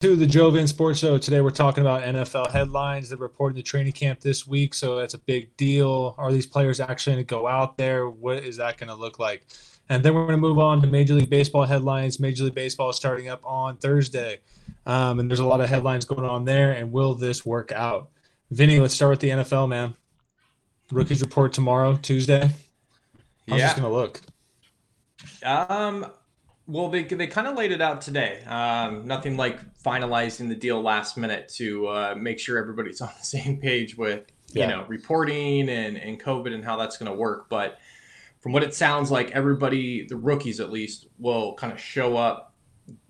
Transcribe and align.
to 0.00 0.16
the 0.16 0.26
Joven 0.26 0.66
Sports 0.66 0.98
Show. 0.98 1.18
Today 1.18 1.42
we're 1.42 1.50
talking 1.50 1.82
about 1.82 2.02
NFL 2.02 2.50
headlines 2.50 3.10
that 3.10 3.18
report 3.18 3.52
in 3.52 3.56
the 3.56 3.62
training 3.62 3.92
camp 3.92 4.18
this 4.18 4.46
week. 4.46 4.72
So 4.72 4.96
that's 4.96 5.12
a 5.12 5.18
big 5.18 5.54
deal. 5.58 6.14
Are 6.16 6.32
these 6.32 6.46
players 6.46 6.80
actually 6.80 7.16
going 7.16 7.26
to 7.26 7.28
go 7.28 7.46
out 7.46 7.76
there? 7.76 8.08
What 8.08 8.38
is 8.38 8.56
that 8.56 8.78
going 8.78 8.88
to 8.88 8.94
look 8.94 9.18
like? 9.18 9.44
And 9.90 10.02
then 10.02 10.14
we're 10.14 10.22
going 10.22 10.38
to 10.38 10.40
move 10.40 10.58
on 10.58 10.80
to 10.80 10.86
Major 10.86 11.12
League 11.12 11.28
Baseball 11.28 11.66
headlines. 11.66 12.18
Major 12.18 12.44
League 12.44 12.54
Baseball 12.54 12.88
is 12.88 12.96
starting 12.96 13.28
up 13.28 13.42
on 13.44 13.76
Thursday. 13.76 14.38
Um, 14.86 15.20
and 15.20 15.30
there's 15.30 15.40
a 15.40 15.44
lot 15.44 15.60
of 15.60 15.68
headlines 15.68 16.06
going 16.06 16.24
on 16.24 16.46
there. 16.46 16.72
And 16.72 16.90
will 16.90 17.14
this 17.14 17.44
work 17.44 17.70
out? 17.70 18.08
Vinny, 18.50 18.80
let's 18.80 18.94
start 18.94 19.10
with 19.10 19.20
the 19.20 19.28
NFL, 19.28 19.68
man. 19.68 19.94
Rookies 20.90 21.20
report 21.20 21.52
tomorrow, 21.52 21.98
Tuesday. 22.00 22.50
How's 23.46 23.58
yeah. 23.58 23.66
just 23.66 23.76
going 23.76 23.90
to 23.90 23.94
look? 23.94 24.22
Um, 25.44 26.06
well, 26.70 26.88
they 26.88 27.02
they 27.02 27.26
kind 27.26 27.48
of 27.48 27.56
laid 27.56 27.72
it 27.72 27.80
out 27.80 28.00
today. 28.00 28.42
Um, 28.44 29.06
nothing 29.06 29.36
like 29.36 29.58
finalizing 29.82 30.48
the 30.48 30.54
deal 30.54 30.80
last 30.80 31.16
minute 31.16 31.48
to 31.56 31.88
uh, 31.88 32.14
make 32.16 32.38
sure 32.38 32.58
everybody's 32.58 33.00
on 33.00 33.10
the 33.18 33.24
same 33.24 33.58
page 33.58 33.96
with 33.96 34.24
you 34.52 34.66
know 34.66 34.84
reporting 34.88 35.68
and 35.68 35.96
and 35.96 36.22
COVID 36.22 36.54
and 36.54 36.64
how 36.64 36.76
that's 36.76 36.96
going 36.96 37.10
to 37.10 37.16
work. 37.16 37.48
But 37.48 37.78
from 38.40 38.52
what 38.52 38.62
it 38.62 38.74
sounds 38.74 39.10
like, 39.10 39.32
everybody, 39.32 40.06
the 40.06 40.16
rookies 40.16 40.60
at 40.60 40.70
least, 40.70 41.08
will 41.18 41.54
kind 41.54 41.72
of 41.72 41.80
show 41.80 42.16
up, 42.16 42.54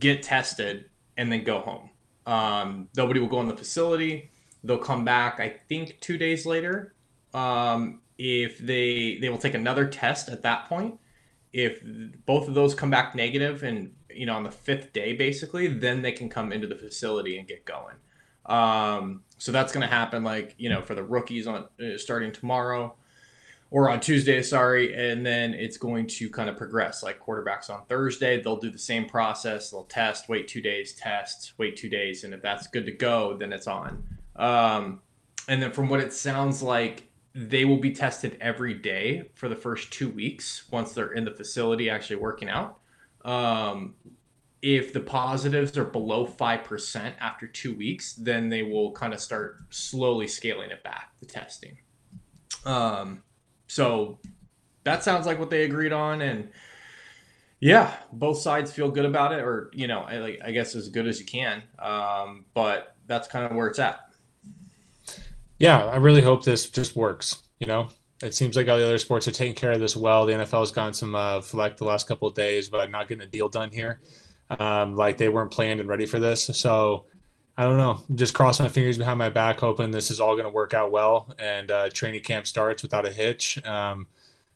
get 0.01 0.23
tested, 0.23 0.87
and 1.16 1.30
then 1.30 1.45
go 1.45 1.61
home. 1.61 1.91
Um, 2.27 2.88
nobody 2.97 3.21
will 3.21 3.29
go 3.29 3.41
in 3.41 3.49
the 3.49 3.57
facility. 3.57 4.30
They'll 4.65 4.79
come 4.79 5.05
back. 5.05 5.38
I 5.38 5.49
think 5.69 5.99
two 6.01 6.16
days 6.16 6.47
later. 6.47 6.95
Um, 7.33 8.01
if 8.19 8.59
they 8.59 9.16
they 9.21 9.30
will 9.30 9.38
take 9.38 9.55
another 9.55 9.87
test 9.87 10.29
at 10.29 10.43
that 10.43 10.69
point 10.69 11.00
if 11.53 11.81
both 12.27 12.49
of 12.49 12.55
those 12.55 12.75
come 12.75 12.91
back 12.91 13.15
negative 13.15 13.63
and 13.63 13.93
you 14.09 14.27
know 14.27 14.35
on 14.35 14.45
the 14.45 14.51
fifth 14.51 14.93
day 14.93 15.13
basically 15.13 15.67
then 15.67 16.03
they 16.03 16.13
can 16.13 16.29
come 16.29 16.53
into 16.53 16.67
the 16.67 16.77
facility 16.77 17.39
and 17.39 17.49
get 17.49 17.65
going. 17.65 17.97
Um, 18.47 19.23
so 19.39 19.53
that's 19.53 19.73
going 19.73 19.87
to 19.87 19.93
happen 19.93 20.25
like 20.25 20.55
you 20.59 20.69
know 20.69 20.83
for 20.83 20.95
the 20.95 21.02
rookies 21.02 21.47
on 21.47 21.66
uh, 21.80 21.97
starting 21.97 22.33
tomorrow 22.33 22.95
or 23.73 23.89
on 23.89 24.01
tuesday 24.01 24.43
sorry 24.43 24.95
and 24.95 25.24
then 25.24 25.55
it's 25.55 25.77
going 25.77 26.07
to 26.07 26.30
kind 26.30 26.49
of 26.49 26.57
progress. 26.57 27.02
Like 27.02 27.21
quarterbacks 27.21 27.71
on 27.71 27.85
thursday 27.87 28.41
they'll 28.43 28.57
do 28.57 28.71
the 28.71 28.79
same 28.79 29.07
process. 29.07 29.71
They'll 29.71 29.85
test 29.85 30.29
wait 30.29 30.49
two 30.49 30.61
days 30.61 30.95
test 30.95 31.55
wait 31.59 31.77
two 31.77 31.89
days 31.89 32.24
and 32.24 32.33
if 32.33 32.43
that's 32.43 32.67
good 32.69 32.87
to 32.87 32.93
go 32.93 33.37
then 33.37 33.52
it's 33.52 33.67
on. 33.67 34.05
Um, 34.37 35.01
and 35.49 35.61
then 35.61 35.73
from 35.73 35.89
what 35.89 36.01
it 36.01 36.13
sounds 36.13 36.63
like 36.63 37.10
they 37.49 37.65
will 37.65 37.79
be 37.79 37.91
tested 37.91 38.37
every 38.41 38.74
day 38.74 39.30
for 39.35 39.49
the 39.49 39.57
first 39.57 39.91
two 39.91 40.10
weeks 40.10 40.65
once 40.71 40.93
they're 40.93 41.13
in 41.13 41.24
the 41.24 41.30
facility 41.30 41.88
actually 41.88 42.16
working 42.16 42.51
out. 42.51 42.79
Um, 43.24 43.95
if 44.60 44.93
the 44.93 45.01
positives 45.01 45.79
are 45.79 45.85
below 45.85 46.27
5% 46.27 47.13
after 47.18 47.46
two 47.46 47.74
weeks, 47.74 48.13
then 48.13 48.51
they 48.51 48.63
will 48.63 48.93
kind 48.93 49.15
of 49.15 49.21
start 49.21 49.61
slowly 49.71 50.29
scaling 50.29 50.71
it 50.71 50.85
back, 50.85 51.13
the 51.21 51.27
testing. 51.27 51.79
Um, 52.66 53.23
so 53.68 54.18
that 54.85 55.02
sounds 55.02 55.24
like 55.24 55.38
what 55.38 55.49
they 55.49 55.65
agreed 55.65 55.95
on. 55.95 56.21
And 56.21 56.51
yeah, 57.59 57.95
both 58.13 58.38
sides 58.38 58.71
feel 58.71 58.91
good 58.91 59.07
about 59.07 59.33
it, 59.33 59.41
or, 59.41 59.71
you 59.73 59.87
know, 59.87 60.01
I, 60.01 60.37
I 60.45 60.51
guess 60.51 60.74
as 60.74 60.91
good 60.91 61.07
as 61.07 61.18
you 61.18 61.24
can. 61.24 61.63
Um, 61.79 62.45
but 62.52 62.96
that's 63.07 63.29
kind 63.29 63.46
of 63.46 63.57
where 63.57 63.68
it's 63.68 63.79
at. 63.79 64.09
Yeah, 65.61 65.84
I 65.84 65.97
really 65.97 66.22
hope 66.22 66.43
this 66.43 66.69
just 66.71 66.97
works. 66.97 67.43
You 67.59 67.66
know, 67.66 67.91
it 68.22 68.34
seems 68.34 68.56
like 68.56 68.66
all 68.69 68.78
the 68.78 68.84
other 68.84 68.99
sports 68.99 69.28
are 69.28 69.33
taking 69.33 69.55
care 69.55 69.72
of 69.72 69.78
this 69.78 69.94
well. 69.94 70.25
The 70.25 70.33
NFL 70.33 70.61
has 70.61 70.72
gotten 70.72 70.94
some 70.94 71.15
uh, 71.15 71.43
flack 71.43 71.77
the 71.77 71.84
last 71.84 72.09
couple 72.09 72.27
of 72.27 72.34
days, 72.34 72.71
but 72.71 72.91
not 72.91 73.09
getting 73.09 73.22
a 73.22 73.31
deal 73.31 73.49
done 73.49 73.71
here. 73.71 74.00
Um, 74.59 74.97
like 74.97 75.19
they 75.19 75.28
weren't 75.28 75.50
planned 75.50 75.78
and 75.78 75.89
ready 75.89 76.06
for 76.06 76.19
this. 76.19 76.47
So 76.55 77.05
I 77.59 77.65
don't 77.65 77.77
know. 77.77 78.03
Just 78.15 78.33
cross 78.33 78.59
my 78.59 78.69
fingers 78.69 78.97
behind 78.97 79.19
my 79.19 79.28
back, 79.28 79.61
hoping 79.61 79.91
this 79.91 80.11
is 80.11 80.19
all 80.19 80.33
going 80.33 80.47
to 80.47 80.50
work 80.50 80.72
out 80.72 80.91
well 80.91 81.33
and 81.39 81.71
uh, 81.71 81.91
training 81.91 82.22
camp 82.22 82.47
starts 82.47 82.83
without 82.83 83.06
a 83.06 83.12
hitch. 83.12 83.62
Um, 83.67 84.06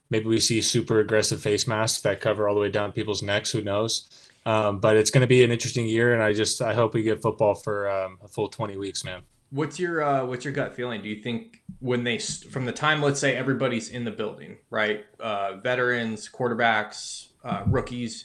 maybe 0.08 0.24
we 0.24 0.40
see 0.40 0.62
super 0.62 1.00
aggressive 1.00 1.40
face 1.40 1.66
masks 1.66 2.00
that 2.00 2.22
cover 2.22 2.48
all 2.48 2.54
the 2.54 2.62
way 2.62 2.70
down 2.70 2.92
people's 2.92 3.22
necks. 3.22 3.52
Who 3.52 3.60
knows? 3.60 4.08
Um, 4.46 4.80
but 4.80 4.96
it's 4.96 5.10
going 5.10 5.20
to 5.20 5.26
be 5.26 5.44
an 5.44 5.50
interesting 5.50 5.86
year, 5.86 6.14
and 6.14 6.22
I 6.22 6.32
just 6.32 6.62
I 6.62 6.74
hope 6.74 6.94
we 6.94 7.02
get 7.02 7.22
football 7.22 7.54
for 7.54 7.90
um, 7.90 8.18
a 8.22 8.28
full 8.28 8.48
20 8.48 8.76
weeks, 8.76 9.04
man. 9.04 9.22
What's 9.54 9.78
your 9.78 10.02
uh, 10.02 10.26
what's 10.26 10.44
your 10.44 10.52
gut 10.52 10.74
feeling? 10.74 11.00
Do 11.00 11.08
you 11.08 11.22
think 11.22 11.62
when 11.78 12.02
they 12.02 12.18
from 12.18 12.64
the 12.64 12.72
time 12.72 13.00
let's 13.00 13.20
say 13.20 13.36
everybody's 13.36 13.88
in 13.90 14.04
the 14.04 14.10
building, 14.10 14.56
right? 14.68 15.06
Uh, 15.20 15.58
veterans, 15.58 16.28
quarterbacks, 16.28 17.28
uh, 17.44 17.62
rookies. 17.66 18.24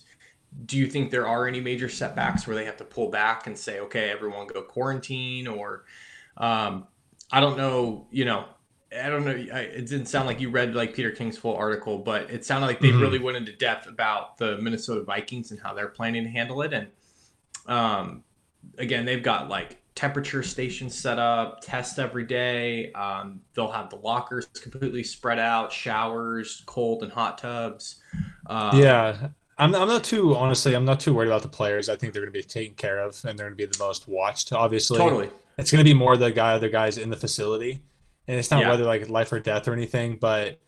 Do 0.66 0.76
you 0.76 0.88
think 0.88 1.12
there 1.12 1.28
are 1.28 1.48
any 1.48 1.62
major 1.62 1.88
setbacks 1.88 2.48
where 2.48 2.56
they 2.56 2.66
have 2.66 2.78
to 2.78 2.84
pull 2.84 3.12
back 3.12 3.46
and 3.46 3.56
say, 3.56 3.80
okay, 3.82 4.10
everyone 4.10 4.48
go 4.48 4.64
quarantine, 4.64 5.46
or 5.48 5.86
um, 6.38 6.88
I 7.32 7.40
don't 7.40 7.58
know, 7.58 8.08
you 8.10 8.26
know, 8.26 8.46
I 8.92 9.10
don't 9.10 9.24
know. 9.24 9.32
I, 9.54 9.60
it 9.60 9.88
didn't 9.88 10.08
sound 10.08 10.26
like 10.26 10.40
you 10.40 10.50
read 10.50 10.74
like 10.74 10.96
Peter 10.96 11.12
King's 11.12 11.38
full 11.38 11.56
article, 11.56 12.00
but 12.00 12.32
it 12.32 12.44
sounded 12.44 12.66
like 12.66 12.80
they 12.80 12.90
Mhm. 12.90 13.02
really 13.02 13.20
went 13.20 13.38
into 13.38 13.52
depth 13.52 13.86
about 13.88 14.40
the 14.40 14.58
Minnesota 14.58 15.04
Vikings 15.04 15.52
and 15.52 15.60
how 15.60 15.76
they're 15.76 15.90
planning 15.90 16.24
to 16.24 16.30
handle 16.32 16.64
it. 16.64 16.74
And 16.74 16.88
um, 17.68 18.24
again, 18.80 19.06
they've 19.06 19.22
got 19.22 19.48
like 19.48 19.78
temperature 20.00 20.42
stations 20.42 20.98
set 20.98 21.20
up, 21.20 21.60
test 21.60 22.00
every 22.00 22.24
day. 22.24 22.90
Um, 22.94 23.42
they'll 23.54 23.70
have 23.70 23.90
the 23.90 23.98
lockers 23.98 24.46
completely 24.46 25.04
spread 25.04 25.40
out, 25.40 25.74
showers, 25.74 26.64
cold 26.66 27.04
and 27.04 27.12
hot 27.12 27.38
tubs. 27.38 28.02
Um, 28.48 28.80
Yeah, 28.80 29.28
I'm, 29.58 29.76
I'm 29.76 29.90
not 29.90 30.06
too 30.06 30.38
honestly. 30.38 30.74
I'm 30.74 30.86
not 30.86 31.02
too 31.02 31.14
worried 31.14 31.28
about 31.28 31.42
the 31.42 31.50
players. 31.50 31.90
I 31.90 31.98
think 31.98 32.14
they're 32.14 32.22
going 32.22 32.32
to 32.32 32.40
be 32.40 32.44
taken 32.44 32.76
care 32.76 33.00
of, 33.00 33.20
and 33.26 33.38
they're 33.38 33.48
going 33.48 33.58
to 33.58 33.68
be 33.68 33.70
the 33.70 33.84
most 33.84 34.08
watched. 34.08 34.54
Obviously, 34.54 34.98
totally. 34.98 35.30
it's 35.58 35.70
going 35.70 35.84
to 35.84 35.90
be 35.90 35.94
more 35.94 36.16
the 36.16 36.32
guy, 36.32 36.54
other 36.54 36.70
guys 36.70 36.98
in 36.98 37.10
the 37.10 37.18
facility, 37.18 37.82
and 38.30 38.40
it's 38.40 38.52
not 38.52 38.62
Yeah. 38.62 38.70
whether 38.70 38.86
like 38.86 39.10
life 39.10 39.34
or 39.34 39.42
death 39.42 39.68
or 39.68 39.74
anything. 39.74 40.16
But 40.16 40.62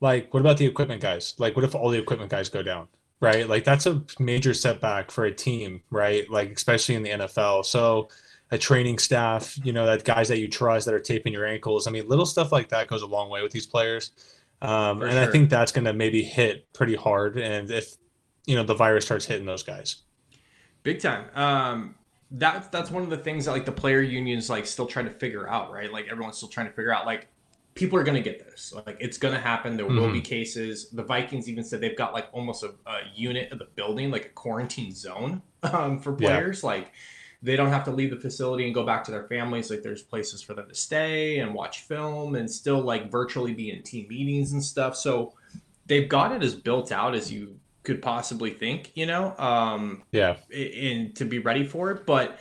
like, 0.00 0.32
what 0.32 0.40
about 0.40 0.56
the 0.56 0.64
equipment 0.64 1.02
guys? 1.02 1.34
Like, 1.36 1.56
what 1.56 1.64
if 1.66 1.74
all 1.74 1.90
the 1.90 1.98
equipment 1.98 2.30
guys 2.30 2.48
go 2.48 2.62
down? 2.62 2.88
Right? 3.20 3.46
Like, 3.46 3.64
that's 3.64 3.84
a 3.84 4.02
major 4.18 4.54
setback 4.54 5.10
for 5.10 5.26
a 5.26 5.34
team, 5.34 5.82
right? 5.90 6.30
Like, 6.30 6.52
especially 6.52 6.94
in 6.94 7.02
the 7.02 7.10
NFL. 7.10 7.66
So. 7.66 8.08
A 8.50 8.58
training 8.58 8.98
staff, 8.98 9.58
you 9.62 9.72
know, 9.72 9.84
that 9.86 10.04
guys 10.04 10.28
that 10.28 10.38
you 10.38 10.48
trust 10.48 10.86
that 10.86 10.94
are 10.94 11.00
taping 11.00 11.32
your 11.32 11.44
ankles. 11.46 11.86
I 11.86 11.90
mean, 11.90 12.08
little 12.08 12.24
stuff 12.26 12.50
like 12.50 12.68
that 12.70 12.88
goes 12.88 13.02
a 13.02 13.06
long 13.06 13.28
way 13.28 13.42
with 13.42 13.52
these 13.52 13.66
players. 13.66 14.12
Um, 14.62 15.02
and 15.02 15.18
I 15.18 15.26
think 15.26 15.50
that's 15.50 15.70
going 15.70 15.84
to 15.84 15.92
maybe 15.92 16.22
hit 16.22 16.72
pretty 16.72 16.94
hard. 16.94 17.38
And 17.38 17.70
if 17.70 17.96
you 18.46 18.56
know 18.56 18.62
the 18.62 18.74
virus 18.74 19.04
starts 19.04 19.26
hitting 19.26 19.46
those 19.46 19.62
guys. 19.62 19.96
Big 20.82 21.00
time. 21.00 21.26
Um, 21.34 21.94
that's 22.30 22.68
that's 22.68 22.90
one 22.90 23.02
of 23.02 23.10
the 23.10 23.18
things 23.18 23.44
that 23.44 23.52
like 23.52 23.66
the 23.66 23.72
player 23.72 24.00
unions 24.00 24.48
like 24.48 24.66
still 24.66 24.86
trying 24.86 25.04
to 25.04 25.12
figure 25.12 25.46
out, 25.48 25.70
right? 25.70 25.92
Like 25.92 26.08
everyone's 26.10 26.38
still 26.38 26.48
trying 26.48 26.66
to 26.66 26.72
figure 26.72 26.92
out 26.92 27.04
like 27.04 27.28
people 27.74 27.98
are 27.98 28.02
going 28.04 28.16
to 28.16 28.22
get 28.22 28.44
this. 28.44 28.72
Like 28.86 28.96
it's 28.98 29.18
going 29.18 29.34
to 29.34 29.40
happen. 29.40 29.76
There 29.76 29.86
will 29.86 30.10
be 30.10 30.20
cases. 30.20 30.88
The 30.90 31.02
Vikings 31.04 31.48
even 31.48 31.62
said 31.62 31.80
they've 31.80 31.96
got 31.96 32.12
like 32.12 32.26
almost 32.32 32.64
a, 32.64 32.72
a 32.86 33.00
unit 33.14 33.52
of 33.52 33.58
the 33.58 33.68
building, 33.76 34.10
like 34.10 34.24
a 34.24 34.30
quarantine 34.30 34.92
zone 34.92 35.42
um, 35.62 35.98
for 36.00 36.12
Yeah. 36.18 36.30
players. 36.30 36.64
Like 36.64 36.92
they 37.42 37.54
don't 37.56 37.70
have 37.70 37.84
to 37.84 37.90
leave 37.92 38.10
the 38.10 38.16
facility 38.16 38.64
and 38.64 38.74
go 38.74 38.84
back 38.84 39.04
to 39.04 39.10
their 39.10 39.24
families. 39.28 39.70
Like 39.70 39.82
there's 39.82 40.02
places 40.02 40.42
for 40.42 40.54
them 40.54 40.68
to 40.68 40.74
stay 40.74 41.38
and 41.38 41.54
watch 41.54 41.80
film 41.82 42.34
and 42.34 42.50
still 42.50 42.80
like 42.80 43.10
virtually 43.10 43.54
be 43.54 43.70
in 43.70 43.82
team 43.82 44.08
meetings 44.08 44.52
and 44.52 44.62
stuff. 44.64 44.96
So 44.96 45.34
they've 45.86 46.08
got 46.08 46.32
it 46.32 46.42
as 46.42 46.54
built 46.54 46.90
out 46.90 47.14
as 47.14 47.32
you 47.32 47.58
could 47.84 48.02
possibly 48.02 48.50
think, 48.50 48.90
you 48.94 49.06
know, 49.06 49.36
um, 49.38 50.02
Yeah, 50.10 50.36
and 50.52 51.14
to 51.16 51.24
be 51.24 51.38
ready 51.38 51.64
for 51.64 51.90
it. 51.92 52.04
But 52.06 52.38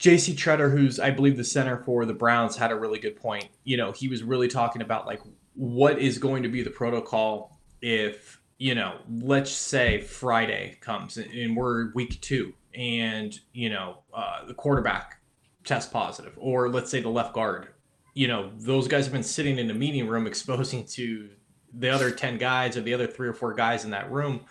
JC 0.00 0.34
Tretter, 0.34 0.70
who's 0.70 0.98
I 0.98 1.10
believe 1.10 1.36
the 1.36 1.44
center 1.44 1.78
for 1.84 2.04
the 2.04 2.12
Browns, 2.14 2.56
had 2.56 2.72
a 2.72 2.76
really 2.76 2.98
good 2.98 3.16
point. 3.16 3.48
You 3.64 3.76
know, 3.76 3.92
he 3.92 4.08
was 4.08 4.22
really 4.24 4.48
talking 4.48 4.82
about 4.82 5.06
like 5.06 5.20
what 5.54 5.98
is 6.00 6.18
going 6.18 6.42
to 6.42 6.48
be 6.48 6.62
the 6.62 6.70
protocol 6.70 7.56
if 7.80 8.40
you 8.58 8.74
know, 8.76 8.96
let's 9.20 9.50
say 9.50 10.00
Friday 10.02 10.76
comes 10.80 11.16
and- 11.16 11.32
and 11.32 11.56
we're 11.56 11.92
week 11.94 12.20
two, 12.20 12.52
and 12.74 13.38
you 13.52 13.70
know 13.70 13.98
uh, 14.14 14.44
the 14.46 14.54
quarterback 14.54 15.20
test 15.64 15.92
positive, 15.92 16.32
or 16.36 16.68
let's 16.68 16.90
say 16.90 17.00
the 17.00 17.08
left 17.08 17.34
guard. 17.34 17.68
You 18.14 18.28
know, 18.28 18.50
those 18.58 18.88
guys 18.88 19.04
have 19.04 19.12
been 19.12 19.22
sitting 19.22 19.58
in 19.58 19.66
the 19.66 19.74
meeting 19.74 20.06
room 20.06 20.26
exposing 20.26 20.84
to 20.86 21.30
the 21.74 21.88
other 21.88 22.10
10 22.10 22.36
guys 22.36 22.76
or 22.76 22.82
the 22.82 22.92
other 22.92 23.06
three 23.06 23.26
or 23.26 23.32
four 23.32 23.54
guys 23.54 23.84
in 23.84 23.90
that 23.90 24.10
room 24.12 24.42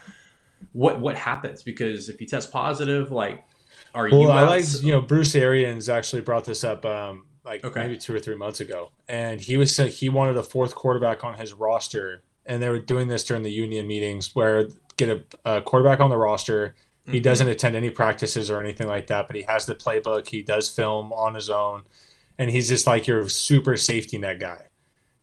what 0.73 0.99
what 0.99 1.15
happens 1.15 1.61
because 1.61 2.09
if 2.09 2.19
you 2.19 2.25
test 2.25 2.51
positive 2.51 3.11
like 3.11 3.43
are 3.93 4.07
you 4.07 4.17
well, 4.17 4.31
I 4.31 4.43
like 4.43 4.65
you 4.81 4.91
know 4.91 5.01
Bruce 5.01 5.35
Arians 5.35 5.89
actually 5.89 6.21
brought 6.21 6.45
this 6.45 6.63
up 6.63 6.85
um, 6.85 7.25
like 7.43 7.63
Okay. 7.65 7.81
maybe 7.81 7.97
two 7.97 8.15
or 8.15 8.19
three 8.19 8.35
months 8.35 8.61
ago, 8.61 8.89
and 9.09 9.41
he 9.41 9.57
was 9.57 9.75
saying 9.75 9.91
he 9.91 10.07
wanted 10.07 10.37
a 10.37 10.43
fourth 10.43 10.75
quarterback 10.75 11.23
on 11.23 11.33
his 11.37 11.51
roster, 11.53 12.23
and 12.45 12.61
they 12.61 12.69
were 12.69 12.79
doing 12.79 13.07
this 13.07 13.23
during 13.23 13.43
the 13.43 13.51
union 13.51 13.85
meetings 13.87 14.33
where 14.33 14.67
get 14.95 15.09
a, 15.09 15.57
a 15.57 15.61
quarterback 15.61 15.99
on 15.99 16.09
the 16.09 16.17
roster. 16.17 16.75
He 17.11 17.19
Mhm. 17.19 17.23
doesn't 17.23 17.47
attend 17.47 17.75
any 17.75 17.89
practices 17.89 18.49
or 18.49 18.59
anything 18.59 18.87
like 18.87 19.07
that, 19.07 19.27
but 19.27 19.35
he 19.35 19.43
has 19.43 19.65
the 19.65 19.75
playbook. 19.75 20.27
He 20.27 20.41
does 20.41 20.69
film 20.69 21.11
on 21.13 21.35
his 21.35 21.49
own, 21.49 21.83
and 22.37 22.49
he's 22.49 22.67
just 22.69 22.87
like 22.87 23.07
your 23.07 23.27
super 23.29 23.77
safety 23.77 24.17
net 24.17 24.39
guy. 24.39 24.63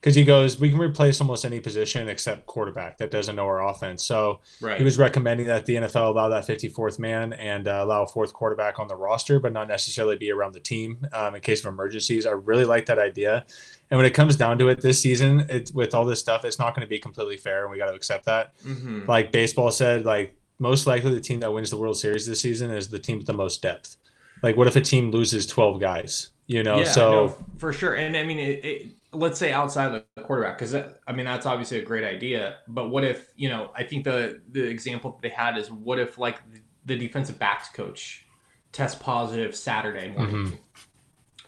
because 0.01 0.15
he 0.15 0.23
goes, 0.25 0.61
we 0.61 0.71
can 0.71 0.79
replace 0.79 1.21
almost 1.21 1.45
any 1.45 1.59
position 1.59 2.09
except 2.09 2.47
quarterback 2.47 2.97
that 2.99 3.11
doesn't 3.11 3.35
know 3.35 3.45
our 3.47 3.67
offense. 3.69 4.05
So 4.05 4.39
Right. 4.61 4.79
he 4.79 4.85
was 4.85 4.97
recommending 4.97 5.49
that 5.49 5.67
the 5.67 5.75
NFL 5.77 6.11
allow 6.13 6.29
that 6.29 6.47
54th 6.47 7.01
man 7.01 7.33
and 7.33 7.67
uh, 7.67 7.81
allow 7.83 8.05
a 8.05 8.07
fourth 8.07 8.33
quarterback 8.33 8.79
on 8.79 8.87
the 8.87 8.95
roster, 8.95 9.41
but 9.41 9.53
not 9.53 9.67
necessarily 9.67 10.17
be 10.17 10.31
around 10.31 10.55
the 10.55 10.61
team 10.61 11.05
um, 11.13 11.35
in 11.35 11.41
case 11.41 11.65
of 11.65 11.73
emergencies. 11.73 12.27
I 12.27 12.31
really 12.31 12.65
like 12.65 12.87
that 12.87 13.01
idea. 13.01 13.45
And 13.91 13.99
when 13.99 14.07
it 14.07 14.15
comes 14.15 14.37
down 14.37 14.57
to 14.59 14.69
it, 14.69 14.81
this 14.81 15.03
season, 15.03 15.45
it's 15.49 15.73
with 15.73 15.93
all 15.97 16.05
this 16.05 16.21
stuff, 16.21 16.45
it's 16.45 16.61
not 16.61 16.77
going 16.77 16.87
to 16.87 16.89
be 16.89 17.01
completely 17.01 17.37
fair, 17.37 17.65
and 17.65 17.73
we 17.73 17.77
got 17.77 17.87
to 17.87 17.95
accept 17.95 18.25
that. 18.27 18.53
hmm 18.63 19.01
Like 19.09 19.33
baseball 19.33 19.73
said, 19.73 20.05
like 20.05 20.33
most 20.59 20.87
likely 20.87 21.15
the 21.15 21.21
team 21.21 21.41
that 21.41 21.53
wins 21.53 21.71
the 21.71 21.77
World 21.77 21.99
Series 21.99 22.27
this 22.27 22.41
season 22.41 22.71
is 22.71 22.89
the 22.89 22.99
team 22.99 23.19
with 23.19 23.27
the 23.27 23.33
most 23.33 23.63
depth. 23.63 23.97
Like, 24.43 24.57
what 24.57 24.67
if 24.67 24.77
a 24.77 24.81
team 24.81 25.11
loses 25.11 25.47
12 25.47 25.81
guys? 25.81 26.31
You 26.47 26.63
know, 26.63 26.79
yeah, 26.79 26.85
so 26.85 27.11
no, 27.11 27.37
for 27.59 27.75
sure. 27.75 27.95
And 27.97 28.17
I 28.17 28.23
mean, 28.23 28.39
it, 28.39 28.65
it, 28.65 28.93
let's 29.13 29.39
say 29.39 29.53
outside 29.53 29.95
of 29.95 30.05
the 30.15 30.23
quarterback, 30.23 30.59
because 30.59 30.75
I 30.75 31.13
mean 31.13 31.27
that's 31.27 31.45
obviously 31.45 31.79
a 31.79 31.85
great 31.85 32.05
idea. 32.05 32.57
But 32.69 32.89
what 32.89 33.05
if 33.05 33.33
you 33.37 33.51
know? 33.51 33.71
I 33.77 33.83
think 33.83 34.05
the 34.05 34.41
the 34.51 34.63
example 34.63 35.19
they 35.23 35.29
had 35.29 35.59
is 35.59 35.71
what 35.71 35.99
if 35.99 36.17
like 36.17 36.39
the 36.87 36.97
defensive 36.97 37.39
backs 37.39 37.69
coach 37.69 38.25
tests 38.73 38.99
positive 38.99 39.55
Saturday 39.55 40.11
morning, 40.11 40.59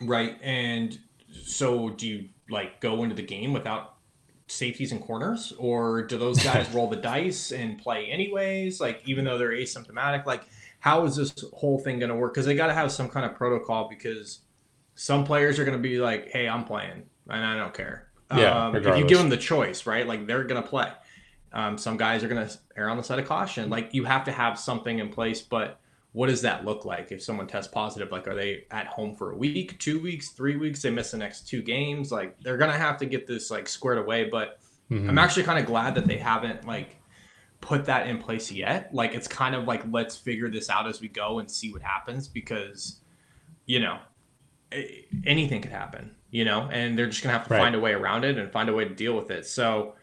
mm-hmm. 0.01 0.07
right? 0.07 0.37
And 0.43 0.99
so 1.33 1.89
do 1.89 2.07
you 2.07 2.29
like 2.51 2.81
go 2.81 3.03
into 3.03 3.15
the 3.15 3.23
game 3.23 3.55
without 3.55 3.95
safeties 4.51 4.93
and 4.93 5.01
corners, 5.01 5.53
or 5.59 6.03
do 6.03 6.19
those 6.19 6.43
guys 6.45 6.69
roll 6.71 6.89
the 6.89 6.97
dice 6.97 7.53
and 7.53 7.79
play 7.79 8.07
anyways? 8.07 8.81
Like 8.81 9.03
even 9.07 9.25
though 9.25 9.39
they're 9.39 9.53
asymptomatic, 9.53 10.27
like 10.27 10.43
how 10.81 11.05
is 11.05 11.17
this 11.17 11.45
whole 11.55 11.79
thing 11.79 11.99
going 11.99 12.11
to 12.11 12.17
work? 12.17 12.35
Because 12.35 12.47
they 12.47 12.55
got 12.55 12.69
to 12.69 12.75
have 12.75 12.91
some 12.91 13.09
kind 13.09 13.27
of 13.27 13.35
protocol 13.35 13.89
because 13.89 14.41
some 14.95 15.25
players 15.25 15.59
are 15.59 15.65
going 15.65 15.77
to 15.77 15.83
be 15.83 15.99
like, 15.99 16.31
"Hey, 16.31 16.49
I'm 16.49 16.65
playing, 16.65 17.05
and 17.29 17.45
I 17.45 17.57
don't 17.57 17.75
care." 17.75 18.09
Yeah, 18.35 18.67
um, 18.67 18.77
if 18.77 18.85
you 18.85 19.07
give 19.07 19.19
them 19.19 19.29
the 19.29 19.37
choice, 19.37 19.87
right? 19.87 20.07
Like 20.07 20.27
they're 20.27 20.45
going 20.45 20.63
to 20.63 20.69
play. 20.69 20.91
Um, 21.53 21.77
some 21.77 21.97
guys 21.97 22.23
are 22.23 22.29
going 22.29 22.47
to 22.47 22.59
err 22.77 22.89
on 22.89 22.97
the 22.97 23.03
side 23.03 23.19
of 23.19 23.27
caution. 23.27 23.71
Like 23.71 23.93
you 23.93 24.05
have 24.05 24.25
to 24.25 24.33
have 24.33 24.59
something 24.59 25.01
in 25.01 25.09
place, 25.09 25.41
but 25.43 25.80
what 26.13 26.27
does 26.27 26.43
that 26.43 26.65
look 26.65 26.85
like 26.85 27.13
if 27.13 27.23
someone 27.23 27.47
tests 27.47 27.73
positive? 27.73 28.11
Like, 28.11 28.27
are 28.27 28.35
they 28.35 28.65
at 28.71 28.87
home 28.87 29.15
for 29.15 29.31
a 29.33 29.37
week, 29.37 29.79
two 29.79 30.01
weeks, 30.01 30.31
three 30.31 30.57
weeks? 30.57 30.83
They 30.83 30.91
miss 30.91 31.13
the 31.13 31.19
next 31.19 31.47
two 31.49 31.63
games. 31.63 32.11
Like 32.11 32.39
they're 32.41 32.57
going 32.57 32.73
to 32.73 32.77
have 32.77 32.99
to 32.99 33.07
get 33.07 33.27
this 33.27 33.51
like 33.51 33.69
squared 33.69 33.99
away. 33.99 34.25
But 34.29 34.59
mhm. 34.91 35.09
I'm 35.09 35.19
actually 35.19 35.45
kind 35.45 35.59
of 35.59 35.67
glad 35.67 35.95
that 35.95 36.07
they 36.07 36.17
haven't 36.17 36.67
like 36.67 36.97
put 37.61 37.85
that 37.85 38.09
in 38.09 38.19
place 38.19 38.51
yet. 38.51 38.93
Like 38.93 39.15
it's 39.15 39.29
kind 39.29 39.55
of 39.55 39.65
like 39.69 39.83
let's 39.93 40.17
figure 40.17 40.51
this 40.51 40.69
out 40.69 40.89
as 40.89 41.01
we 41.01 41.09
go 41.09 41.39
and 41.39 41.51
see 41.51 41.73
what 41.73 41.83
happens 41.83 42.27
because 42.27 43.01
you 43.67 43.79
know 43.81 43.99
anything 45.25 45.61
could 45.63 45.73
happen, 45.73 46.15
you 46.31 46.45
know, 46.45 46.69
and 46.73 46.99
they're 46.99 47.07
just 47.07 47.23
gonna 47.23 47.37
have 47.37 47.47
to 47.47 47.55
Right. 47.55 47.61
find 47.61 47.75
a 47.75 47.81
way 47.81 47.93
around 47.93 48.25
it 48.25 48.39
and 48.39 48.51
find 48.51 48.69
a 48.69 48.73
way 48.73 48.85
to 48.85 48.95
deal 48.95 49.15
with 49.17 49.31
it. 49.31 49.47
So 49.47 49.95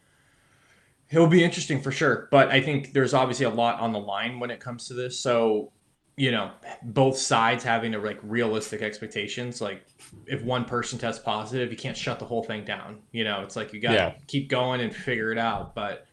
it'll 1.09 1.27
be 1.27 1.43
interesting 1.43 1.81
for 1.81 1.91
sure. 1.91 2.27
But 2.31 2.49
I 2.49 2.61
think 2.61 2.93
there's 2.93 3.13
obviously 3.13 3.45
a 3.45 3.49
lot 3.49 3.79
on 3.79 3.91
the 3.93 3.99
line 3.99 4.39
when 4.39 4.51
it 4.51 4.59
comes 4.59 4.87
to 4.87 4.93
this. 4.93 5.19
So 5.19 5.71
you 6.17 6.31
know, 6.31 6.51
both 6.81 7.15
sides 7.15 7.63
having 7.63 7.91
to 7.91 7.99
like 7.99 8.19
realistic 8.23 8.81
expectations. 8.81 9.61
Like 9.61 9.85
if 10.25 10.41
one 10.41 10.65
person 10.65 10.97
tests 10.97 11.21
positive, 11.23 11.71
you 11.71 11.77
can't 11.77 11.95
shut 11.95 12.17
the 12.17 12.25
whole 12.25 12.43
thing 12.43 12.65
down. 12.65 12.97
You 13.11 13.23
know, 13.23 13.41
it's 13.43 13.55
like 13.55 13.71
you 13.71 13.79
got 13.79 13.89
to 13.89 13.95
Yeah. 13.95 14.13
keep 14.25 14.49
going 14.49 14.81
and 14.81 14.93
figure 14.93 15.31
it 15.31 15.37
out. 15.37 15.75
But 15.75 16.07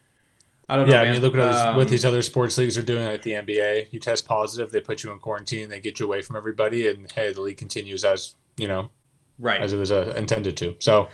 I 0.68 0.76
don't 0.76 0.86
know. 0.88 0.94
Yeah, 0.94 1.02
I 1.02 1.12
mean, 1.12 1.22
look 1.22 1.34
what, 1.34 1.42
Um, 1.54 1.76
what 1.76 1.88
these 1.88 2.04
other 2.04 2.20
sports 2.20 2.58
leagues 2.58 2.76
are 2.76 2.82
doing 2.82 3.06
like 3.06 3.22
the 3.22 3.32
NBA. 3.32 3.88
You 3.92 3.98
test 3.98 4.26
positive, 4.26 4.70
they 4.70 4.80
put 4.80 5.02
you 5.02 5.10
in 5.10 5.18
quarantine, 5.18 5.70
they 5.70 5.80
get 5.80 5.98
you 5.98 6.06
away 6.06 6.20
from 6.20 6.36
everybody, 6.36 6.88
and 6.88 7.10
hey, 7.12 7.32
the 7.32 7.40
league 7.40 7.56
continues 7.58 8.04
as 8.04 8.34
you 8.58 8.68
know 8.68 8.90
right. 9.38 9.60
as 9.60 9.72
it 9.72 9.78
was 9.78 9.90
uh, 9.90 10.12
intended 10.16 10.56
to. 10.58 10.76
So 10.80 11.08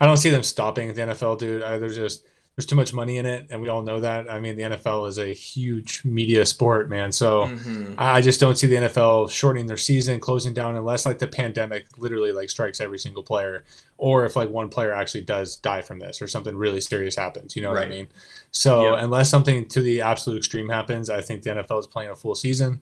I 0.00 0.06
don't 0.06 0.16
see 0.18 0.30
them 0.30 0.42
stopping 0.42 0.92
the 0.92 1.00
NFL, 1.00 1.38
dude. 1.38 1.62
I, 1.62 1.78
there's 1.78 1.96
just 1.96 2.24
there's 2.56 2.66
too 2.66 2.76
much 2.76 2.92
money 2.94 3.18
in 3.18 3.26
it, 3.26 3.46
and 3.50 3.60
we 3.60 3.68
all 3.68 3.82
know 3.82 3.98
that. 3.98 4.30
I 4.30 4.38
mean, 4.38 4.56
the 4.56 4.62
NFL 4.62 5.08
is 5.08 5.18
a 5.18 5.26
huge 5.34 6.04
media 6.04 6.46
sport, 6.46 6.88
man. 6.88 7.10
So 7.10 7.46
Mhm. 7.46 7.96
I 7.98 8.20
just 8.20 8.38
don't 8.40 8.56
see 8.56 8.68
the 8.68 8.76
NFL 8.76 9.26
shortening 9.28 9.66
their 9.66 9.76
season, 9.76 10.20
closing 10.20 10.54
down, 10.54 10.76
unless 10.76 11.04
like 11.04 11.18
the 11.18 11.26
pandemic 11.26 11.86
literally 11.98 12.30
like 12.30 12.48
strikes 12.50 12.80
every 12.80 12.98
single 13.00 13.24
player, 13.24 13.64
or 13.98 14.24
if 14.24 14.36
like 14.36 14.50
one 14.50 14.68
player 14.68 14.92
actually 14.92 15.22
does 15.22 15.56
die 15.56 15.82
from 15.82 15.98
this 15.98 16.22
or 16.22 16.28
something 16.28 16.56
really 16.56 16.80
serious 16.80 17.16
happens. 17.16 17.56
You 17.56 17.62
know 17.62 17.70
what 17.72 17.82
I 17.82 17.88
mean? 17.88 18.08
So 18.52 18.94
unless 18.94 19.28
something 19.30 19.66
to 19.70 19.80
the 19.82 20.00
absolute 20.00 20.38
extreme 20.38 20.68
happens, 20.68 21.10
I 21.10 21.20
think 21.22 21.42
the 21.42 21.50
NFL 21.50 21.80
is 21.80 21.88
playing 21.88 22.10
a 22.10 22.16
full 22.16 22.36
season. 22.36 22.80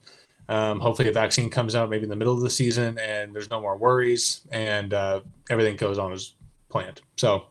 Um, 0.49 0.79
hopefully, 0.81 1.07
a 1.09 1.11
vaccine 1.13 1.49
comes 1.49 1.73
out 1.73 1.89
maybe 1.89 2.03
in 2.03 2.09
the 2.09 2.15
middle 2.15 2.33
of 2.33 2.41
the 2.41 2.49
season, 2.49 2.99
and 2.99 3.33
there's 3.33 3.49
no 3.49 3.59
more 3.59 3.75
worries, 3.77 4.41
and 4.51 4.93
uh, 4.93 5.21
everything 5.49 5.77
goes 5.77 5.97
on 5.97 6.11
as 6.13 6.33
planned. 6.69 7.01
So 7.15 7.45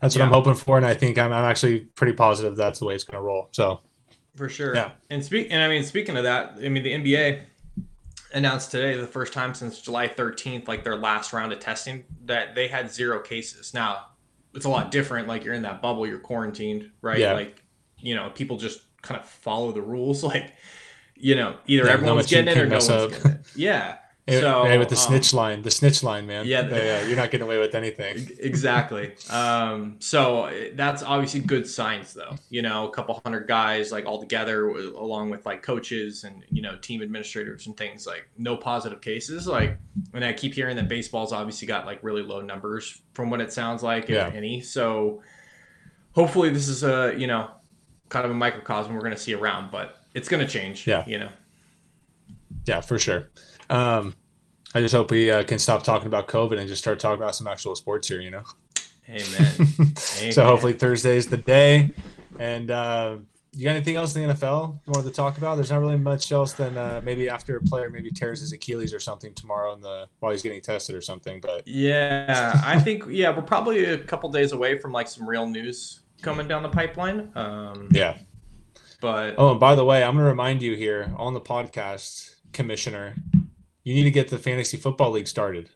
that's 0.00 0.14
what 0.16 0.22
I'm 0.24 0.32
hoping 0.32 0.54
for, 0.54 0.76
and 0.76 0.86
I 0.86 0.94
think 0.94 1.18
I'm, 1.18 1.32
I'm 1.32 1.44
actually 1.44 1.80
pretty 1.80 2.12
positive 2.12 2.56
that's 2.56 2.78
the 2.80 2.84
way 2.86 2.94
it's 2.94 3.04
going 3.04 3.16
to 3.16 3.22
roll. 3.22 3.48
So 3.52 3.80
For 4.36 4.48
sure. 4.48 4.74
Yeah. 4.74 4.90
And 5.10 5.24
speak 5.24 5.48
and 5.50 5.62
I 5.62 5.68
mean 5.68 5.84
speaking 5.84 6.16
of 6.16 6.24
that, 6.24 6.54
I 6.62 6.68
mean 6.68 6.82
the 6.82 6.92
NBA 6.92 7.42
announced 8.34 8.70
today 8.70 8.96
the 8.96 9.06
first 9.06 9.32
time 9.32 9.54
since 9.54 9.80
July 9.80 10.08
13th, 10.08 10.68
like 10.68 10.84
their 10.84 10.96
last 10.96 11.32
round 11.32 11.52
of 11.52 11.60
testing, 11.60 12.04
that 12.26 12.54
they 12.54 12.68
had 12.68 12.90
zero 12.90 13.20
cases. 13.20 13.72
Now 13.72 14.06
it's 14.54 14.64
a 14.66 14.68
lot 14.70 14.90
different. 14.90 15.28
Like 15.28 15.44
you're 15.44 15.54
in 15.54 15.62
that 15.62 15.80
bubble, 15.82 16.06
you're 16.06 16.18
quarantined, 16.18 16.90
right? 17.02 17.18
Yeah. 17.18 17.32
Like 17.32 17.62
you 17.98 18.14
know, 18.14 18.30
people 18.34 18.58
just 18.58 18.80
kind 19.02 19.20
of 19.20 19.26
follow 19.28 19.72
the 19.72 19.82
rules. 19.82 20.22
Like 20.32 20.52
you 21.18 21.34
know, 21.34 21.56
either 21.66 21.86
Yeah, 21.86 21.92
everyone's 21.92 22.26
getting 22.26 22.54
it 22.54 22.58
or 22.58 22.66
no 22.66 22.74
one's 22.74 22.90
up. 22.90 23.10
getting 23.10 23.30
it. 23.30 23.40
Yeah. 23.56 23.96
So, 24.28 24.64
hey, 24.64 24.76
with 24.76 24.88
the 24.88 24.96
um, 24.96 25.00
snitch 25.02 25.32
line, 25.32 25.62
the 25.62 25.70
snitch 25.70 26.02
line, 26.02 26.26
man. 26.26 26.46
yeah, 26.46 26.66
yeah, 26.68 27.06
you're 27.06 27.16
not 27.16 27.30
getting 27.30 27.46
away 27.46 27.58
with 27.58 27.76
anything. 27.76 28.28
exactly. 28.40 29.14
Um, 29.30 29.96
so 30.00 30.50
that's 30.74 31.04
obviously 31.04 31.38
good 31.40 31.68
signs, 31.68 32.12
though. 32.12 32.34
You 32.50 32.62
know, 32.62 32.88
a 32.88 32.90
couple 32.90 33.20
hundred 33.24 33.46
guys 33.46 33.92
like 33.92 34.04
all 34.04 34.18
together, 34.18 34.68
along 34.68 35.30
with 35.30 35.46
like 35.46 35.62
coaches 35.62 36.24
and 36.24 36.44
you 36.50 36.60
know 36.60 36.76
team 36.78 37.02
administrators 37.02 37.68
and 37.68 37.76
things 37.76 38.04
like 38.04 38.28
no 38.36 38.56
positive 38.56 39.00
cases. 39.00 39.46
Like, 39.46 39.78
and 40.12 40.24
I 40.24 40.32
keep 40.32 40.54
hearing 40.54 40.74
that 40.74 40.88
baseball's 40.88 41.32
obviously 41.32 41.68
got 41.68 41.86
like 41.86 42.02
really 42.02 42.22
low 42.22 42.40
numbers 42.40 43.00
from 43.14 43.30
what 43.30 43.40
it 43.40 43.52
sounds 43.52 43.84
like, 43.84 44.04
if 44.04 44.10
Yeah. 44.10 44.32
any. 44.34 44.60
So 44.60 45.22
hopefully 46.16 46.50
this 46.50 46.66
is 46.66 46.82
a 46.82 47.14
you 47.16 47.28
know 47.28 47.48
kind 48.08 48.24
of 48.24 48.32
a 48.32 48.34
microcosm 48.34 48.92
we're 48.92 49.00
going 49.02 49.14
to 49.14 49.20
see 49.20 49.34
around, 49.34 49.70
but 49.70 49.98
it's 50.14 50.28
going 50.28 50.44
to 50.44 50.50
change. 50.52 50.84
Yeah. 50.84 51.04
You 51.06 51.20
know. 51.20 51.28
Yeah, 52.64 52.80
for 52.80 52.98
sure. 52.98 53.28
Um, 53.70 54.14
I 54.74 54.80
just 54.80 54.94
hope 54.94 55.10
we 55.10 55.30
uh, 55.30 55.44
can 55.44 55.58
stop 55.58 55.82
talking 55.82 56.06
about 56.06 56.28
COVID 56.28 56.58
and 56.58 56.68
just 56.68 56.82
start 56.82 56.98
talking 56.98 57.22
about 57.22 57.34
some 57.34 57.46
actual 57.46 57.74
sports 57.76 58.08
here. 58.08 58.20
You 58.20 58.30
know. 58.30 58.42
Amen. 59.08 59.96
so 59.96 60.44
hopefully 60.44 60.72
Thursday 60.72 61.16
is 61.16 61.28
the 61.28 61.36
day. 61.36 61.90
And 62.38 62.70
uh, 62.70 63.16
you 63.52 63.64
got 63.64 63.76
anything 63.76 63.96
else 63.96 64.14
in 64.14 64.26
the 64.26 64.34
NFL 64.34 64.78
you 64.86 64.92
wanted 64.92 65.08
to 65.08 65.14
talk 65.14 65.38
about? 65.38 65.54
There's 65.54 65.70
not 65.70 65.80
really 65.80 65.96
much 65.96 66.30
else 66.32 66.52
than 66.52 66.76
uh, 66.76 67.00
maybe 67.02 67.28
after 67.28 67.56
a 67.56 67.60
player 67.62 67.88
maybe 67.88 68.10
tears 68.10 68.40
his 68.40 68.52
Achilles 68.52 68.92
or 68.92 69.00
something 69.00 69.32
tomorrow 69.34 69.72
in 69.72 69.80
the 69.80 70.08
while 70.20 70.32
he's 70.32 70.42
getting 70.42 70.60
tested 70.60 70.94
or 70.94 71.00
something. 71.00 71.40
But 71.40 71.66
Yeah, 71.66 72.60
I 72.64 72.78
think 72.78 73.04
yeah, 73.08 73.34
we're 73.34 73.42
probably 73.42 73.84
a 73.86 73.98
couple 73.98 74.30
days 74.30 74.52
away 74.52 74.78
from 74.78 74.92
like 74.92 75.08
some 75.08 75.28
real 75.28 75.48
news 75.48 76.00
coming 76.20 76.48
down 76.48 76.62
the 76.62 76.68
pipeline. 76.68 77.30
Um, 77.34 77.88
yeah. 77.92 78.18
but 79.00 79.36
Oh, 79.38 79.52
and 79.52 79.60
by 79.60 79.74
the 79.74 79.84
way, 79.84 80.02
I'm 80.02 80.14
going 80.14 80.24
to 80.24 80.30
remind 80.30 80.60
you 80.60 80.74
here 80.74 81.12
on 81.16 81.32
the 81.32 81.40
podcast, 81.40 82.34
Commissioner, 82.52 83.14
you 83.86 83.94
need 83.94 84.02
to 84.02 84.10
get 84.10 84.26
the 84.26 84.36
fantasy 84.36 84.76
football 84.76 85.12
league 85.12 85.28
started. 85.28 85.70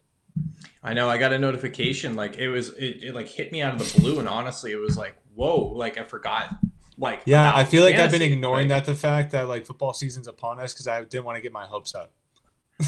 I 0.83 0.95
know 0.95 1.09
I 1.09 1.17
got 1.17 1.33
a 1.33 1.38
notification 1.38 2.17
like 2.17 2.38
it 2.38 2.49
was 2.49 2.71
it, 2.71 3.05
it 3.05 3.14
like 3.14 3.29
hit 3.29 3.52
me 3.52 3.62
out 3.62 3.73
of 3.73 3.79
the 3.79 4.00
blue, 4.00 4.19
and 4.19 4.29
honestly, 4.29 4.73
it 4.73 4.81
was 4.81 4.99
like 4.99 5.14
whoa, 5.37 5.73
like 5.76 5.97
I 5.97 6.02
forgot. 6.02 6.57
Like 6.99 7.23
Yeah, 7.25 7.55
I 7.55 7.64
feel 7.64 7.85
like 7.85 7.95
I've 7.95 8.11
been 8.11 8.21
ignoring 8.21 8.69
Like, 8.69 8.85
that 8.85 8.93
the 8.93 8.99
fact 8.99 9.31
that 9.31 9.47
like 9.49 9.64
football 9.64 9.95
season's 9.95 10.26
upon 10.26 10.59
us 10.59 10.73
because 10.75 10.88
I 10.88 11.05
didn't 11.05 11.25
want 11.25 11.37
to 11.37 11.40
get 11.40 11.52
my 11.52 11.67
hopes 11.67 11.95
up. 11.95 12.11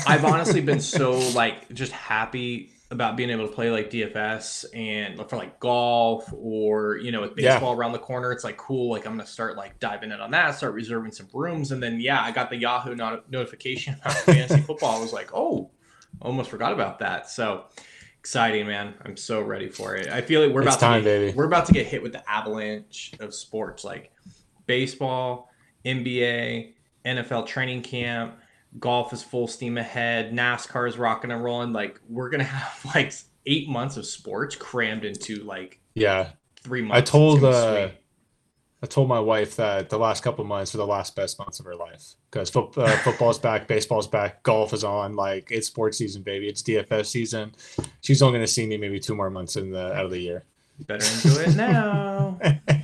I've 0.09 0.25
honestly 0.25 0.61
been 0.73 0.81
so 0.81 1.13
like 1.37 1.73
just 1.73 1.93
happy 1.93 2.73
about 2.93 3.17
being 3.17 3.31
able 3.31 3.49
to 3.49 3.53
play 3.55 3.71
like 3.71 3.91
DFS 3.91 4.65
and 4.75 5.17
look 5.19 5.31
for 5.31 5.37
like 5.37 5.59
golf 5.59 6.31
or 6.33 6.99
you 6.99 7.11
know 7.11 7.23
with 7.23 7.33
Yeah. 7.37 7.55
baseball 7.55 7.73
around 7.75 7.93
the 7.93 7.99
corner. 7.99 8.31
It's 8.33 8.45
like 8.45 8.57
cool. 8.57 8.91
Like 8.91 9.07
I'm 9.07 9.15
gonna 9.17 9.27
start 9.27 9.57
like 9.57 9.81
diving 9.81 10.13
in 10.13 10.21
on 10.21 10.31
that, 10.31 10.55
start 10.57 10.75
reserving 10.75 11.13
some 11.13 11.29
rooms, 11.33 11.73
and 11.73 11.83
then 11.83 12.01
yeah, 12.01 12.23
I 12.23 12.31
got 12.31 12.51
the 12.51 12.57
Yahoo 12.57 12.95
not- 12.95 13.29
notification 13.31 13.97
about 14.01 14.15
fantasy 14.19 14.61
football. 14.61 14.97
I 14.99 15.01
was 15.01 15.13
like, 15.13 15.31
oh, 15.35 15.71
almost 16.21 16.51
forgot 16.51 16.73
about 16.73 16.99
that. 17.01 17.29
So 17.31 17.65
exciting, 18.21 18.67
man! 18.67 18.95
I'm 19.05 19.17
so 19.17 19.41
ready 19.41 19.69
for 19.69 19.97
it. 19.97 20.09
I 20.09 20.21
feel 20.21 20.41
like 20.45 20.53
we're 20.55 20.63
It's 20.63 20.77
about 20.77 20.81
time, 20.87 21.01
to 21.03 21.05
get, 21.11 21.19
baby. 21.21 21.37
we're 21.37 21.47
about 21.47 21.67
to 21.67 21.73
get 21.73 21.87
hit 21.87 22.03
with 22.03 22.13
the 22.13 22.31
avalanche 22.31 23.13
of 23.21 23.35
sports 23.35 23.83
like 23.85 24.13
baseball, 24.67 25.51
NBA, 25.85 26.75
NFL 27.05 27.47
training 27.47 27.83
camp 27.83 28.35
golf 28.79 29.13
is 29.13 29.23
full 29.23 29.47
steam 29.47 29.77
ahead 29.79 30.33
nascar 30.33 30.89
is 30.89 30.97
rocking 30.97 31.31
and 31.31 31.45
rolling 31.45 31.73
like 31.73 32.01
we're 32.09 32.31
gonna 32.31 32.45
have 32.45 32.95
like 32.95 33.13
eight 33.47 33.69
months 33.69 33.97
of 33.97 34.07
sports 34.07 34.57
crammed 34.57 35.05
into 35.05 35.37
like 35.45 35.79
Yeah, 35.95 36.31
three 36.63 36.83
months 36.83 36.97
I 36.97 37.13
told 37.13 37.41
gonna 37.41 37.57
uh. 37.57 37.91
I 38.85 38.87
told 38.87 39.09
my 39.09 39.21
wife 39.21 39.55
that 39.57 39.91
the 39.91 39.99
last 39.99 40.25
couple 40.25 40.45
months 40.45 40.75
are 40.75 40.79
the 40.79 40.87
last 40.87 41.15
best 41.15 41.39
months 41.39 41.61
of 41.61 41.67
her 41.67 41.77
life 41.77 42.03
because 42.31 42.51
fo- 42.51 42.73
uh, 42.77 42.97
football's 43.05 43.39
back, 43.39 43.69
baseball's 43.69 44.09
back, 44.09 44.43
golf 44.43 44.73
is 44.73 44.83
on. 44.83 45.15
Like 45.15 45.53
it's 45.53 45.69
sports 45.69 45.99
season, 45.99 46.23
baby. 46.23 46.49
It's 46.49 46.65
DFS 46.65 47.07
season. 47.07 47.53
She's 48.01 48.23
only 48.23 48.39
going 48.39 48.47
to 48.47 48.53
see 48.53 48.67
me 48.67 48.77
maybe 48.77 48.99
two 48.99 49.15
more 49.15 49.31
months 49.31 49.55
in 49.55 49.71
the 49.71 49.93
out 49.95 50.07
of 50.07 50.11
the 50.11 50.19
year. 50.19 50.45
Better 50.89 51.05
enjoy 51.05 51.43
it 51.43 51.55
now. 51.55 52.41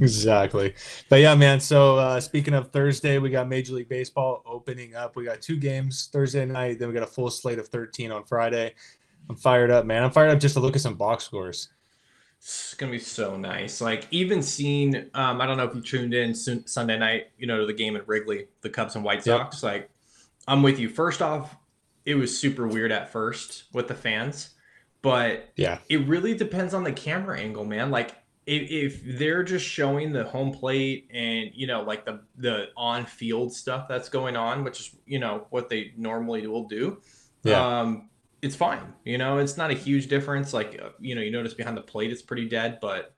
exactly. 0.00 0.74
But 1.08 1.20
yeah, 1.20 1.34
man. 1.34 1.60
So 1.60 1.96
uh, 1.96 2.20
speaking 2.20 2.54
of 2.54 2.70
Thursday, 2.70 3.18
we 3.18 3.30
got 3.30 3.48
Major 3.48 3.74
League 3.74 3.88
Baseball 3.88 4.42
opening 4.46 4.94
up. 4.94 5.16
We 5.16 5.24
got 5.24 5.40
two 5.40 5.56
games 5.56 6.08
Thursday 6.12 6.44
night. 6.44 6.78
Then 6.78 6.88
we 6.88 6.94
got 6.94 7.02
a 7.02 7.06
full 7.06 7.30
slate 7.30 7.58
of 7.58 7.68
13 7.68 8.10
on 8.10 8.24
Friday. 8.24 8.74
I'm 9.28 9.36
fired 9.36 9.70
up, 9.70 9.84
man. 9.86 10.02
I'm 10.02 10.10
fired 10.10 10.30
up 10.30 10.40
just 10.40 10.54
to 10.54 10.60
look 10.60 10.74
at 10.74 10.82
some 10.82 10.94
box 10.94 11.24
scores. 11.24 11.68
It's 12.38 12.74
gonna 12.74 12.90
be 12.90 12.98
so 12.98 13.36
nice. 13.36 13.80
Like 13.80 14.06
even 14.10 14.42
seeing, 14.42 14.96
um, 15.12 15.40
I 15.40 15.46
don't 15.46 15.58
know 15.58 15.64
if 15.64 15.74
you 15.74 15.82
tuned 15.82 16.14
in 16.14 16.34
Sunday 16.34 16.98
night, 16.98 17.28
you 17.38 17.46
know, 17.46 17.60
to 17.60 17.66
the 17.66 17.72
game 17.74 17.96
at 17.96 18.08
Wrigley, 18.08 18.46
the 18.62 18.70
Cubs 18.70 18.96
and 18.96 19.04
White 19.04 19.24
Sox. 19.24 19.62
Yep. 19.62 19.72
Like, 19.72 19.90
I'm 20.48 20.62
with 20.62 20.78
you. 20.78 20.88
First 20.88 21.20
off, 21.20 21.54
it 22.06 22.14
was 22.14 22.36
super 22.36 22.66
weird 22.66 22.92
at 22.92 23.12
first 23.12 23.64
with 23.74 23.88
the 23.88 23.94
fans, 23.94 24.50
but 25.02 25.50
yeah, 25.56 25.78
it 25.90 26.00
really 26.08 26.34
depends 26.34 26.72
on 26.72 26.82
the 26.82 26.92
camera 26.92 27.38
angle, 27.38 27.66
man. 27.66 27.90
Like 27.90 28.16
if, 28.50 28.70
if 28.70 29.18
they're 29.18 29.44
just 29.44 29.64
showing 29.64 30.12
the 30.12 30.24
home 30.24 30.50
plate 30.50 31.08
and 31.14 31.50
you 31.54 31.68
know 31.68 31.82
like 31.82 32.04
the 32.04 32.20
the 32.36 32.66
on 32.76 33.06
field 33.06 33.54
stuff 33.54 33.86
that's 33.88 34.08
going 34.08 34.36
on, 34.36 34.64
which 34.64 34.80
is 34.80 34.96
you 35.06 35.20
know 35.20 35.46
what 35.50 35.68
they 35.68 35.92
normally 35.96 36.46
will 36.48 36.66
do. 36.66 37.00
Yeah. 37.44 37.80
Um, 37.80 38.10
it's 38.42 38.56
fine. 38.56 38.92
You 39.04 39.18
know, 39.18 39.38
it's 39.38 39.56
not 39.56 39.70
a 39.70 39.74
huge 39.74 40.08
difference. 40.08 40.52
Like, 40.52 40.80
uh, 40.82 40.88
you 40.98 41.14
know, 41.14 41.20
you 41.20 41.30
notice 41.30 41.54
behind 41.54 41.76
the 41.76 41.82
plate, 41.82 42.10
it's 42.10 42.22
pretty 42.22 42.48
dead, 42.48 42.78
but 42.80 43.14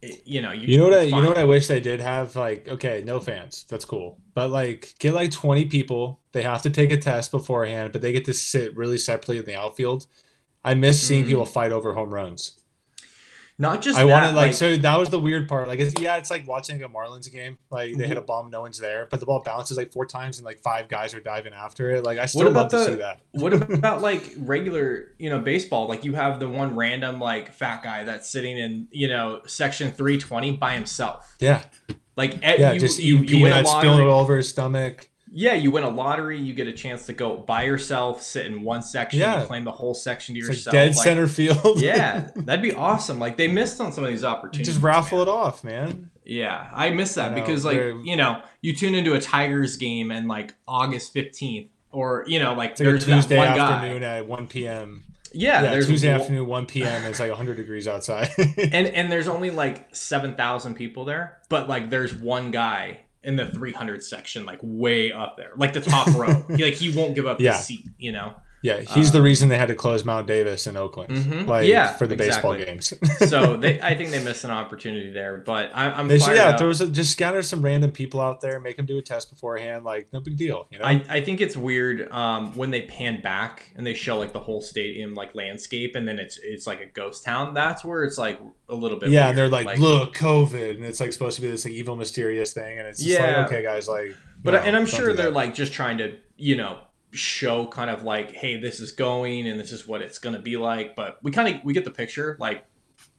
it, 0.00 0.22
you 0.24 0.40
know, 0.40 0.50
you, 0.50 0.66
you 0.66 0.78
know 0.78 0.84
what 0.84 0.94
I, 0.94 1.02
you 1.02 1.10
know 1.22 1.28
what 1.28 1.38
I 1.38 1.44
wish 1.44 1.66
they 1.66 1.78
did 1.78 2.00
have 2.00 2.34
like, 2.36 2.66
okay, 2.66 3.02
no 3.04 3.20
fans. 3.20 3.66
That's 3.68 3.84
cool. 3.84 4.18
But 4.34 4.50
like 4.50 4.94
get 4.98 5.14
like 5.14 5.30
20 5.30 5.66
people. 5.66 6.20
They 6.32 6.42
have 6.42 6.62
to 6.62 6.70
take 6.70 6.90
a 6.90 6.96
test 6.96 7.30
beforehand, 7.30 7.92
but 7.92 8.02
they 8.02 8.12
get 8.12 8.24
to 8.24 8.34
sit 8.34 8.74
really 8.76 8.98
separately 8.98 9.38
in 9.38 9.44
the 9.44 9.56
outfield. 9.56 10.06
I 10.64 10.74
miss 10.74 11.00
seeing 11.00 11.24
mm. 11.24 11.28
people 11.28 11.46
fight 11.46 11.70
over 11.70 11.94
home 11.94 12.12
runs. 12.12 12.58
Not 13.58 13.80
just 13.80 13.98
I 13.98 14.04
that, 14.04 14.12
wanted 14.12 14.26
like, 14.34 14.48
like, 14.48 14.54
so 14.54 14.76
that 14.76 14.98
was 14.98 15.08
the 15.08 15.18
weird 15.18 15.48
part. 15.48 15.66
Like 15.66 15.78
it's 15.78 15.98
yeah, 15.98 16.16
it's 16.16 16.30
like 16.30 16.46
watching 16.46 16.82
a 16.82 16.88
Marlins 16.90 17.32
game. 17.32 17.56
Like 17.70 17.96
they 17.96 18.06
hit 18.06 18.18
a 18.18 18.20
mm-hmm. 18.20 18.26
bomb, 18.26 18.50
no 18.50 18.60
one's 18.60 18.78
there, 18.78 19.08
but 19.10 19.18
the 19.18 19.24
ball 19.24 19.40
bounces 19.42 19.78
like 19.78 19.92
four 19.92 20.04
times 20.04 20.38
and 20.38 20.44
like 20.44 20.60
five 20.60 20.88
guys 20.88 21.14
are 21.14 21.20
diving 21.20 21.54
after 21.54 21.90
it. 21.90 22.04
Like 22.04 22.18
I 22.18 22.26
still 22.26 22.50
love 22.50 22.70
the, 22.70 22.84
to 22.84 22.84
see 22.84 22.94
that. 22.96 23.20
what 23.32 23.54
about 23.54 24.02
like 24.02 24.34
regular, 24.36 25.14
you 25.18 25.30
know, 25.30 25.38
baseball? 25.38 25.88
Like 25.88 26.04
you 26.04 26.12
have 26.12 26.38
the 26.38 26.48
one 26.48 26.76
random 26.76 27.18
like 27.18 27.54
fat 27.54 27.82
guy 27.82 28.04
that's 28.04 28.28
sitting 28.28 28.58
in, 28.58 28.88
you 28.90 29.08
know, 29.08 29.40
section 29.46 29.90
three 29.90 30.18
twenty 30.18 30.52
by 30.52 30.74
himself. 30.74 31.34
Yeah. 31.40 31.62
Like 32.14 32.42
yeah, 32.42 32.72
you, 32.72 32.80
just 32.80 32.98
you, 32.98 33.18
you, 33.18 33.38
you 33.38 33.42
win 33.42 33.52
a 33.52 33.64
spilling 33.64 34.06
it 34.06 34.10
over 34.10 34.36
his 34.36 34.50
stomach 34.50 35.08
yeah, 35.38 35.52
you 35.52 35.70
win 35.70 35.84
a 35.84 35.90
lottery, 35.90 36.40
you 36.40 36.54
get 36.54 36.66
a 36.66 36.72
chance 36.72 37.04
to 37.06 37.12
go 37.12 37.36
by 37.36 37.64
yourself, 37.64 38.22
sit 38.22 38.46
in 38.46 38.62
one 38.62 38.80
section, 38.80 39.20
yeah. 39.20 39.44
claim 39.44 39.64
the 39.64 39.70
whole 39.70 39.92
section 39.92 40.34
to 40.34 40.38
it's 40.38 40.48
yourself. 40.48 40.72
Like 40.72 40.82
dead 40.82 40.96
like, 40.96 41.04
center 41.04 41.28
field. 41.28 41.78
yeah, 41.78 42.30
that'd 42.36 42.62
be 42.62 42.72
awesome. 42.72 43.18
Like 43.18 43.36
they 43.36 43.46
missed 43.46 43.78
on 43.78 43.92
some 43.92 44.02
of 44.02 44.08
these 44.08 44.24
opportunities. 44.24 44.66
Just 44.66 44.82
raffle 44.82 45.18
man. 45.18 45.28
it 45.28 45.30
off, 45.30 45.62
man. 45.62 46.10
Yeah, 46.24 46.70
I 46.72 46.88
miss 46.88 47.14
that 47.16 47.34
because 47.34 47.66
like 47.66 47.76
you 47.76 48.16
know 48.16 48.40
you 48.62 48.74
tune 48.74 48.94
into 48.94 49.12
a 49.12 49.20
Tigers 49.20 49.76
game 49.76 50.10
and 50.10 50.26
like 50.26 50.54
August 50.66 51.12
fifteenth, 51.12 51.68
or 51.92 52.24
you 52.26 52.38
know 52.38 52.54
like, 52.54 52.70
like 52.70 52.76
there's 52.76 53.04
Tuesday 53.04 53.36
afternoon 53.36 54.00
guy. 54.00 54.16
at 54.16 54.26
one 54.26 54.46
p.m. 54.46 55.04
Yeah, 55.34 55.60
yeah 55.60 55.70
there's 55.70 55.86
Tuesday 55.86 56.08
afternoon, 56.08 56.46
1 56.46 56.66
p.m. 56.66 57.04
It's 57.04 57.20
like 57.20 57.28
100 57.28 57.56
degrees 57.58 57.86
outside. 57.86 58.30
and 58.38 58.86
and 58.86 59.12
there's 59.12 59.28
only 59.28 59.50
like 59.50 59.94
7,000 59.94 60.74
people 60.74 61.04
there, 61.04 61.38
but 61.50 61.68
like 61.68 61.90
there's 61.90 62.14
one 62.14 62.52
guy 62.52 63.00
in 63.26 63.34
the 63.34 63.44
300 63.44 64.02
section, 64.04 64.46
like 64.46 64.60
way 64.62 65.12
up 65.12 65.36
there, 65.36 65.50
like 65.56 65.72
the 65.72 65.80
top 65.80 66.06
row. 66.14 66.44
like 66.48 66.74
he 66.74 66.90
won't 66.96 67.16
give 67.16 67.26
up 67.26 67.40
yeah. 67.40 67.56
his 67.56 67.66
seat, 67.66 67.84
you 67.98 68.12
know. 68.12 68.34
Yeah, 68.62 68.80
he's 68.80 69.12
the 69.12 69.18
um, 69.18 69.24
reason 69.24 69.48
they 69.48 69.58
had 69.58 69.68
to 69.68 69.74
close 69.74 70.04
Mount 70.04 70.26
Davis 70.26 70.66
in 70.66 70.76
Oakland, 70.76 71.10
mm-hmm. 71.10 71.48
like 71.48 71.68
yeah, 71.68 71.92
for 71.92 72.06
the 72.06 72.14
exactly. 72.14 72.56
baseball 72.58 72.66
games. 72.66 72.94
so 73.30 73.56
they, 73.56 73.80
I 73.82 73.94
think 73.94 74.10
they 74.10 74.22
missed 74.22 74.44
an 74.44 74.50
opportunity 74.50 75.10
there. 75.10 75.36
But 75.36 75.70
I, 75.74 76.00
am 76.00 76.10
yeah, 76.10 76.56
there 76.56 76.66
was 76.66 76.80
a, 76.80 76.88
just 76.88 77.12
scatter 77.12 77.42
some 77.42 77.62
random 77.62 77.92
people 77.92 78.20
out 78.20 78.40
there, 78.40 78.58
make 78.58 78.76
them 78.76 78.86
do 78.86 78.98
a 78.98 79.02
test 79.02 79.30
beforehand, 79.30 79.84
like 79.84 80.08
no 80.12 80.20
big 80.20 80.36
deal. 80.36 80.66
You 80.70 80.78
know, 80.78 80.84
I, 80.86 81.04
I 81.08 81.20
think 81.20 81.40
it's 81.40 81.56
weird 81.56 82.10
um, 82.10 82.54
when 82.54 82.70
they 82.70 82.82
pan 82.82 83.20
back 83.20 83.70
and 83.76 83.86
they 83.86 83.94
show 83.94 84.18
like 84.18 84.32
the 84.32 84.40
whole 84.40 84.62
stadium 84.62 85.14
like 85.14 85.34
landscape, 85.34 85.94
and 85.94 86.08
then 86.08 86.18
it's 86.18 86.38
it's 86.42 86.66
like 86.66 86.80
a 86.80 86.86
ghost 86.86 87.24
town. 87.24 87.52
That's 87.54 87.84
where 87.84 88.04
it's 88.04 88.18
like 88.18 88.40
a 88.68 88.74
little 88.74 88.98
bit. 88.98 89.10
Yeah, 89.10 89.26
weird. 89.26 89.36
they're 89.36 89.48
like, 89.48 89.66
like, 89.66 89.78
look, 89.78 90.16
COVID, 90.16 90.76
and 90.76 90.84
it's 90.84 91.00
like 91.00 91.12
supposed 91.12 91.36
to 91.36 91.42
be 91.42 91.48
this 91.48 91.64
like 91.64 91.74
evil, 91.74 91.94
mysterious 91.94 92.52
thing, 92.52 92.78
and 92.78 92.88
it's 92.88 93.02
yeah, 93.02 93.38
like, 93.38 93.46
okay, 93.46 93.62
guys, 93.62 93.86
like. 93.86 94.16
But 94.42 94.52
no, 94.52 94.58
and 94.60 94.76
I'm 94.76 94.86
sure 94.86 95.12
they're 95.12 95.30
like 95.30 95.54
just 95.54 95.72
trying 95.72 95.98
to 95.98 96.16
you 96.36 96.56
know 96.56 96.78
show 97.12 97.66
kind 97.66 97.90
of 97.90 98.02
like, 98.02 98.32
hey, 98.32 98.58
this 98.58 98.80
is 98.80 98.92
going 98.92 99.48
and 99.48 99.58
this 99.58 99.72
is 99.72 99.86
what 99.86 100.02
it's 100.02 100.18
gonna 100.18 100.40
be 100.40 100.56
like. 100.56 100.96
But 100.96 101.18
we 101.22 101.30
kind 101.30 101.54
of 101.54 101.64
we 101.64 101.72
get 101.72 101.84
the 101.84 101.90
picture, 101.90 102.36
like, 102.40 102.64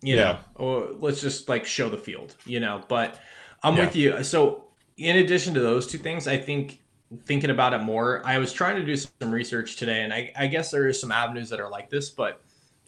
you 0.02 0.16
yeah. 0.16 0.24
know, 0.24 0.40
or 0.56 0.90
let's 1.00 1.22
just 1.22 1.50
like 1.50 1.66
show 1.66 1.90
the 1.90 1.98
field, 1.98 2.36
you 2.46 2.60
know. 2.60 2.84
But 2.88 3.20
I'm 3.64 3.76
yeah. 3.76 3.86
with 3.86 3.96
you. 3.96 4.24
So 4.24 4.66
in 4.98 5.18
addition 5.18 5.54
to 5.54 5.60
those 5.60 5.88
two 5.88 5.98
things, 5.98 6.28
I 6.28 6.38
think 6.38 6.80
thinking 7.26 7.50
about 7.50 7.74
it 7.74 7.80
more, 7.80 8.22
I 8.26 8.38
was 8.38 8.52
trying 8.52 8.76
to 8.76 8.86
do 8.86 8.96
some 8.96 9.32
research 9.32 9.78
today, 9.78 10.04
and 10.04 10.14
I, 10.14 10.32
I 10.36 10.48
guess 10.48 10.72
there 10.72 10.88
is 10.88 11.00
some 11.00 11.12
avenues 11.12 11.50
that 11.50 11.60
are 11.60 11.70
like 11.70 11.90
this, 11.90 12.10
but 12.10 12.42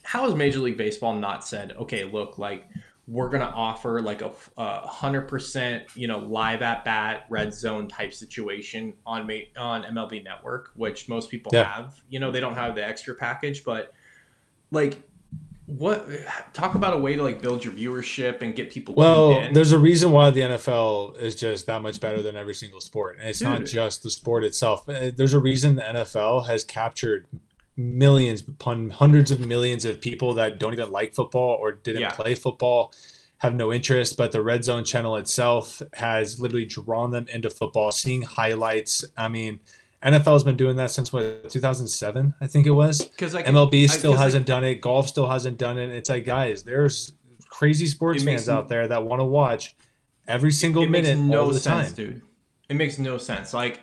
how 0.03 0.25
has 0.25 0.35
Major 0.35 0.59
League 0.59 0.77
Baseball 0.77 1.15
not 1.15 1.45
said, 1.45 1.73
okay, 1.77 2.03
look, 2.03 2.37
like 2.37 2.67
we're 3.09 3.29
going 3.29 3.41
to 3.41 3.47
offer 3.47 4.01
like 4.01 4.21
a, 4.21 4.31
a, 4.57 4.87
100% 4.87 5.95
you 5.95 6.07
know 6.07 6.19
live 6.19 6.61
at 6.61 6.85
bat 6.85 7.25
red 7.29 7.53
zone 7.53 7.87
type 7.87 8.13
situation 8.13 8.93
on 9.05 9.29
on 9.57 9.83
MLB 9.83 10.23
network 10.23 10.71
which 10.75 11.09
most 11.09 11.29
people 11.29 11.51
yeah. 11.53 11.63
have 11.63 12.01
you 12.09 12.19
know 12.19 12.31
they 12.31 12.39
don't 12.39 12.55
have 12.55 12.75
the 12.75 12.85
extra 12.85 13.15
package 13.15 13.63
but 13.63 13.93
like 14.71 15.01
what 15.65 16.07
talk 16.53 16.75
about 16.75 16.93
a 16.93 16.97
way 16.97 17.15
to 17.15 17.21
like 17.21 17.41
build 17.41 17.63
your 17.63 17.73
viewership 17.73 18.41
and 18.41 18.55
get 18.55 18.71
people 18.71 18.95
well 18.95 19.51
there's 19.53 19.71
a 19.71 19.77
reason 19.77 20.11
why 20.11 20.31
the 20.31 20.41
nfl 20.41 21.15
is 21.19 21.35
just 21.35 21.67
that 21.67 21.79
much 21.83 21.99
better 21.99 22.23
than 22.23 22.35
every 22.35 22.55
single 22.55 22.81
sport 22.81 23.19
and 23.19 23.29
it's 23.29 23.37
Dude. 23.37 23.49
not 23.49 23.65
just 23.65 24.01
the 24.01 24.09
sport 24.09 24.43
itself 24.43 24.89
uh, 24.89 25.11
there's 25.15 25.35
a 25.35 25.39
reason 25.39 25.75
the 25.75 25.83
nfl 25.83 26.47
has 26.47 26.63
captured 26.63 27.27
millions 27.79 28.41
upon 28.41 28.89
hundreds 28.89 29.31
of 29.31 29.39
millions 29.39 29.85
of 29.85 30.01
people 30.01 30.33
that 30.33 30.59
don't 30.59 30.73
even 30.73 30.91
like 30.91 31.15
football 31.15 31.57
or 31.61 31.71
didn't 31.71 32.01
yeah. 32.01 32.11
play 32.11 32.35
football 32.35 32.93
have 33.37 33.55
no 33.55 33.71
interest 33.71 34.17
but 34.17 34.33
the 34.33 34.41
red 34.41 34.65
zone 34.65 34.83
channel 34.83 35.15
itself 35.15 35.81
has 35.93 36.41
literally 36.41 36.65
drawn 36.65 37.09
them 37.09 37.25
into 37.29 37.49
football 37.49 37.89
seeing 37.91 38.21
highlights. 38.21 39.05
I 39.15 39.29
mean 39.29 39.61
nfl 40.03 40.31
has 40.31 40.45
been 40.45 40.55
doing 40.55 40.77
that 40.77 40.89
since 40.91 41.11
what 41.11 41.49
2007 41.49 42.33
i 42.39 42.47
think 42.47 42.67
it 42.67 42.71
was? 42.71 43.05
Because 43.05 43.33
like, 43.33 43.45
mlb 43.45 43.89
still 43.89 44.15
hasn't 44.15 44.45
done 44.45 44.65
it. 44.65 44.75
Golf 44.81 45.07
still 45.07 45.27
hasn't 45.27 45.57
done 45.57 45.77
it. 45.77 45.89
It's 45.89 46.09
like 46.09 46.25
guys 46.25 46.63
there's 46.63 47.13
crazy 47.47 47.85
sports 47.85 48.23
fans 48.23 48.49
out 48.49 48.67
there 48.67 48.89
that 48.89 49.03
want 49.03 49.21
to 49.21 49.25
watch 49.25 49.75
every 50.27 50.51
single 50.51 50.83
it 50.83 50.89
minute 50.89 51.17
no 51.17 51.43
all 51.43 51.49
the 51.49 51.59
sense, 51.59 51.87
time. 51.87 51.95
dude. 51.95 52.21
It 52.67 52.75
makes 52.75 52.99
no 52.99 53.17
sense. 53.17 53.53
Like 53.53 53.81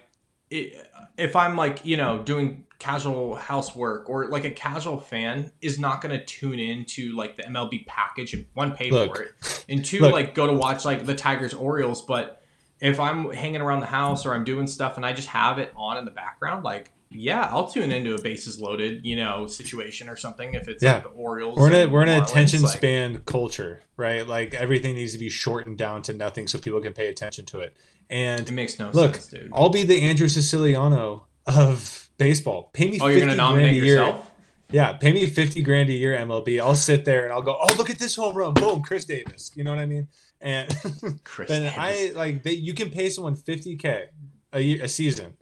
it, 0.51 0.87
if 1.17 1.35
i'm 1.35 1.57
like 1.57 1.85
you 1.85 1.97
know 1.97 2.19
doing 2.23 2.66
casual 2.79 3.35
housework 3.35 4.09
or 4.09 4.29
like 4.29 4.45
a 4.45 4.51
casual 4.51 5.01
fan 5.01 5.51
is 5.61 5.79
not 5.79 6.01
going 6.01 6.19
to 6.19 6.25
tune 6.25 6.59
in 6.59 6.85
to 6.85 7.15
like 7.17 7.37
the 7.37 7.43
MLB 7.45 7.87
package 7.87 8.35
and 8.35 8.47
one 8.55 8.73
pay 8.73 8.91
look, 8.91 9.17
for 9.17 9.23
it. 9.23 9.65
And 9.69 9.85
two 9.85 10.01
look, 10.01 10.13
like 10.13 10.35
go 10.35 10.47
to 10.47 10.53
watch 10.53 10.85
like 10.85 11.07
the 11.07 11.15
Tigers 11.15 11.55
Orioles. 11.55 12.03
But 12.03 12.43
if 12.81 13.01
I'm 13.01 13.31
hanging 13.33 13.61
around 13.61 13.81
the 13.81 13.87
house 13.87 14.27
or 14.27 14.35
I'm 14.35 14.45
doing 14.45 14.67
stuff 14.67 14.97
and 14.97 15.07
I 15.07 15.13
just 15.13 15.29
have 15.29 15.59
it 15.59 15.73
on 15.77 15.97
in 15.97 16.05
the 16.05 16.11
background 16.11 16.63
like 16.63 16.91
yeah 17.09 17.49
I'll 17.51 17.69
tune 17.69 17.93
into 17.93 18.15
a 18.15 18.21
bases 18.21 18.61
loaded 18.61 19.07
you 19.07 19.17
know 19.17 19.47
situation 19.47 20.09
or 20.09 20.17
something 20.17 20.55
if 20.55 20.69
it's 20.69 20.83
yeah. 20.83 20.95
like 20.95 21.05
the 21.05 21.09
Orioles 21.11 21.57
we're 21.57 21.69
in 21.69 21.89
a, 21.89 21.91
we're 21.91 22.03
in 22.03 22.09
an 22.09 22.23
attention 22.23 22.63
like, 22.63 22.77
span 22.77 23.23
culture 23.25 23.85
right? 23.97 24.27
Like 24.27 24.55
everything 24.55 24.95
needs 24.95 25.13
to 25.13 25.19
be 25.19 25.29
shortened 25.29 25.79
down 25.79 26.03
to 26.03 26.13
nothing 26.13 26.47
so 26.47 26.59
people 26.59 26.81
can 26.81 26.93
pay 26.93 27.09
attention 27.09 27.45
to 27.47 27.61
it. 27.61 27.77
And 28.11 28.47
it 28.47 28.53
makes 28.53 28.79
no 28.79 28.91
look, 28.91 29.15
sense 29.15 29.27
dude. 29.29 29.51
I'll 29.53 29.69
be 29.69 29.83
the 29.83 30.01
Andrew 30.03 30.29
Siciliano 30.29 31.27
of 31.47 32.09
baseball. 32.19 32.71
Pay 32.73 32.91
me. 32.91 32.99
Oh, 33.01 33.09
you're 33.09 33.21
gonna 33.21 33.37
nominate 33.37 33.83
yourself. 33.83 34.17
Year. 34.17 34.23
Yeah, 34.71 34.93
pay 34.95 35.13
me 35.13 35.27
fifty 35.27 35.63
grand 35.63 35.89
a 35.91 35.93
year 35.93 36.17
MLB. 36.19 36.61
I'll 36.61 36.75
sit 36.75 37.05
there 37.05 37.25
and 37.25 37.33
I'll 37.33 37.43
go, 37.43 37.57
oh 37.61 37.75
look 37.77 37.91
at 37.91 37.99
this 37.99 38.17
home 38.17 38.37
run, 38.37 38.55
boom, 38.55 38.83
Chris 38.83 39.05
Davis. 39.05 39.53
You 39.55 39.65
know 39.65 39.71
what 39.71 39.79
I 39.79 39.87
mean? 39.87 40.09
And 40.41 40.69
then 41.03 41.21
Davis. 41.63 41.75
I 41.79 42.13
like 42.15 42.43
they, 42.43 42.53
you 42.53 42.75
can 42.75 42.91
pay 42.91 43.11
someone 43.11 43.37
fifty 43.37 43.77
k 43.77 44.07
a 44.53 44.61
year, 44.61 44.85
a 44.85 44.89
season, 44.89 45.37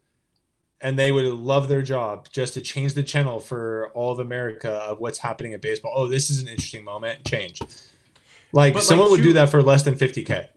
and 0.80 0.98
they 0.98 1.10
would 1.10 1.24
love 1.24 1.68
their 1.68 1.82
job 1.82 2.28
just 2.30 2.54
to 2.54 2.60
change 2.60 2.92
the 2.94 3.02
channel 3.02 3.40
for 3.40 3.90
all 3.94 4.12
of 4.12 4.18
America 4.18 4.72
of 4.72 5.00
what's 5.00 5.18
happening 5.18 5.52
in 5.52 5.60
baseball. 5.60 5.92
Oh, 5.94 6.06
this 6.06 6.28
is 6.28 6.42
an 6.42 6.48
interesting 6.48 6.84
moment. 6.84 7.24
Change. 7.24 7.60
Like 8.52 8.74
but 8.74 8.82
someone 8.82 9.08
like, 9.08 9.18
would 9.18 9.24
do 9.24 9.32
that 9.32 9.48
for 9.48 9.62
less 9.62 9.82
than 9.84 9.96
fifty 9.96 10.22
k. 10.22 10.50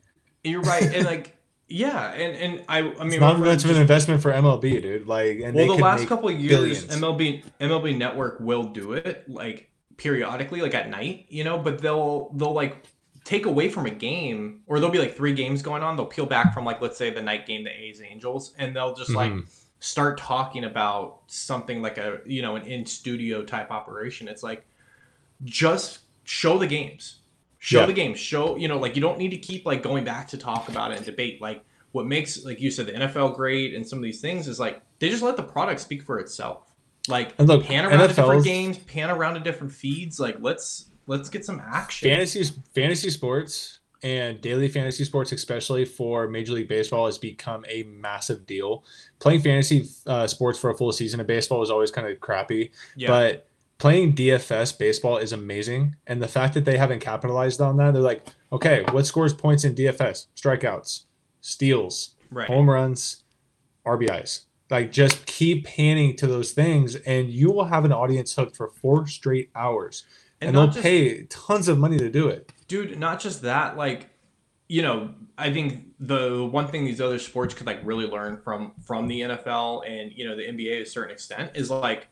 You're 0.43 0.61
right, 0.61 0.83
and 0.83 1.05
like 1.05 1.36
yeah, 1.69 2.13
and 2.13 2.35
and 2.37 2.65
I 2.69 2.79
I 2.79 2.81
mean 2.81 3.13
it's 3.13 3.19
not 3.19 3.39
much 3.39 3.65
of 3.65 3.71
an 3.71 3.77
investment 3.77 4.21
for 4.21 4.31
MLB, 4.31 4.81
dude. 4.81 5.07
Like, 5.07 5.39
and 5.39 5.53
well, 5.53 5.67
the 5.67 5.83
last 5.83 6.07
couple 6.07 6.29
of 6.29 6.39
years, 6.39 6.85
billions. 6.85 6.85
MLB 6.85 7.43
MLB 7.59 7.97
Network 7.97 8.39
will 8.39 8.63
do 8.63 8.93
it 8.93 9.29
like 9.29 9.69
periodically, 9.97 10.61
like 10.61 10.73
at 10.73 10.89
night, 10.89 11.25
you 11.27 11.43
know. 11.43 11.57
But 11.57 11.79
they'll 11.79 12.29
they'll 12.35 12.53
like 12.53 12.85
take 13.25 13.45
away 13.45 13.67
from 13.67 13.85
a 13.85 13.89
game, 13.89 14.61
or 14.67 14.79
there'll 14.79 14.93
be 14.93 14.99
like 14.99 15.17
three 15.17 15.33
games 15.33 15.61
going 15.61 15.83
on. 15.83 15.97
They'll 15.97 16.05
peel 16.05 16.25
back 16.25 16.53
from 16.53 16.63
like 16.63 16.79
let's 16.79 16.97
say 16.97 17.09
the 17.09 17.21
night 17.21 17.45
game, 17.45 17.65
the 17.65 17.71
A's 17.71 18.01
Angels, 18.01 18.53
and 18.57 18.73
they'll 18.73 18.95
just 18.95 19.09
like 19.09 19.31
mm-hmm. 19.31 19.49
start 19.81 20.17
talking 20.17 20.63
about 20.63 21.19
something 21.27 21.81
like 21.81 21.97
a 21.97 22.21
you 22.25 22.41
know 22.41 22.55
an 22.55 22.63
in 22.63 22.85
studio 22.85 23.43
type 23.43 23.71
operation. 23.71 24.29
It's 24.29 24.41
like 24.41 24.65
just 25.43 25.99
show 26.23 26.57
the 26.57 26.67
games 26.67 27.17
Show 27.67 27.81
Yeah. 27.81 27.85
the 27.87 27.93
game. 27.93 28.15
Show 28.15 28.55
you 28.55 28.69
know 28.69 28.79
like 28.79 28.95
you 28.95 29.01
don't 29.01 29.17
need 29.17 29.31
to 29.31 29.37
keep 29.37 29.65
like 29.65 29.83
going 29.83 30.05
back 30.05 30.29
to 30.29 30.37
talk 30.37 30.69
about 30.69 30.91
it 30.91 30.97
and 30.97 31.05
debate. 31.05 31.41
Like 31.41 31.65
what 31.91 32.05
makes 32.05 32.45
like 32.45 32.61
you 32.61 32.71
said 32.71 32.85
the 32.85 32.93
NFL 32.93 33.35
great 33.35 33.75
and 33.75 33.85
some 33.85 33.99
of 33.99 34.03
these 34.03 34.21
things 34.21 34.47
is 34.47 34.57
like 34.57 34.81
they 34.99 35.09
just 35.09 35.21
let 35.21 35.35
the 35.35 35.43
product 35.43 35.81
speak 35.81 36.01
for 36.03 36.17
itself. 36.19 36.71
Like 37.09 37.33
And 37.37 37.45
look, 37.45 37.65
pan 37.65 37.83
around 37.83 37.99
to 37.99 38.07
different 38.07 38.45
games, 38.45 38.77
pan 38.77 39.09
around 39.09 39.33
to 39.33 39.41
different 39.41 39.73
feeds. 39.73 40.17
Like 40.17 40.37
let's 40.39 40.85
let's 41.07 41.27
get 41.27 41.43
some 41.43 41.61
action. 41.69 42.09
fantasy 42.09 42.45
fantasy 42.73 43.09
sports 43.09 43.79
and 44.03 44.39
daily 44.41 44.69
fantasy 44.69 45.03
sports 45.03 45.31
especially 45.31 45.83
for 45.83 46.27
major 46.27 46.53
league 46.53 46.67
baseball 46.69 47.05
has 47.07 47.17
become 47.17 47.65
a 47.67 47.83
massive 47.83 48.45
deal 48.45 48.83
playing 49.19 49.41
fantasy 49.41 49.89
uh, 50.05 50.27
sports 50.27 50.59
for 50.59 50.69
a 50.69 50.77
full 50.77 50.91
season 50.91 51.19
of 51.19 51.25
baseball 51.25 51.63
is 51.63 51.71
always 51.71 51.89
kind 51.89 52.07
of 52.07 52.19
crappy 52.19 52.69
yeah. 52.95 53.07
but 53.07 53.46
playing 53.77 54.13
dfs 54.13 54.77
baseball 54.77 55.17
is 55.17 55.33
amazing 55.33 55.95
and 56.07 56.21
the 56.21 56.27
fact 56.27 56.53
that 56.53 56.65
they 56.65 56.77
haven't 56.77 56.99
capitalized 56.99 57.61
on 57.61 57.77
that 57.77 57.93
they're 57.93 58.01
like 58.01 58.25
okay 58.51 58.83
what 58.91 59.05
scores 59.05 59.33
points 59.33 59.63
in 59.63 59.75
dfs 59.75 60.27
strikeouts 60.35 61.03
steals 61.41 62.15
right. 62.31 62.47
home 62.47 62.69
runs 62.69 63.23
rbis 63.85 64.45
like 64.69 64.91
just 64.91 65.25
keep 65.25 65.65
panning 65.65 66.15
to 66.17 66.27
those 66.27 66.51
things 66.51 66.95
and 66.95 67.29
you 67.29 67.51
will 67.51 67.65
have 67.65 67.85
an 67.85 67.93
audience 67.93 68.33
hooked 68.33 68.55
for 68.55 68.69
four 68.69 69.07
straight 69.07 69.49
hours. 69.55 70.03
And, 70.41 70.53
not 70.53 70.65
they'll 70.65 70.73
just- 70.73 70.83
pay 70.83 71.23
tons 71.23 71.67
of 71.67 71.77
money 71.77 71.97
to 71.97 72.09
do 72.09 72.27
it. 72.27 72.51
Dude 72.67 72.99
not 72.99 73.19
just 73.19 73.41
that 73.43 73.77
like 73.77 74.09
you 74.67 74.81
know 74.81 75.09
i 75.37 75.49
think 75.51 75.85
the 76.01 76.45
one 76.51 76.67
thing 76.67 76.83
these 76.83 76.99
other 76.99 77.17
sports 77.17 77.53
could 77.53 77.65
like 77.65 77.79
really 77.85 78.05
learn 78.05 78.35
from 78.35 78.73
from 78.85 79.07
the 79.07 79.21
nfl 79.21 79.89
and 79.89 80.11
you 80.11 80.27
know 80.27 80.35
the 80.35 80.43
nba 80.43 80.79
to 80.79 80.81
a 80.81 80.85
certain 80.85 81.11
extent 81.13 81.51
is 81.55 81.71
like 81.71 82.09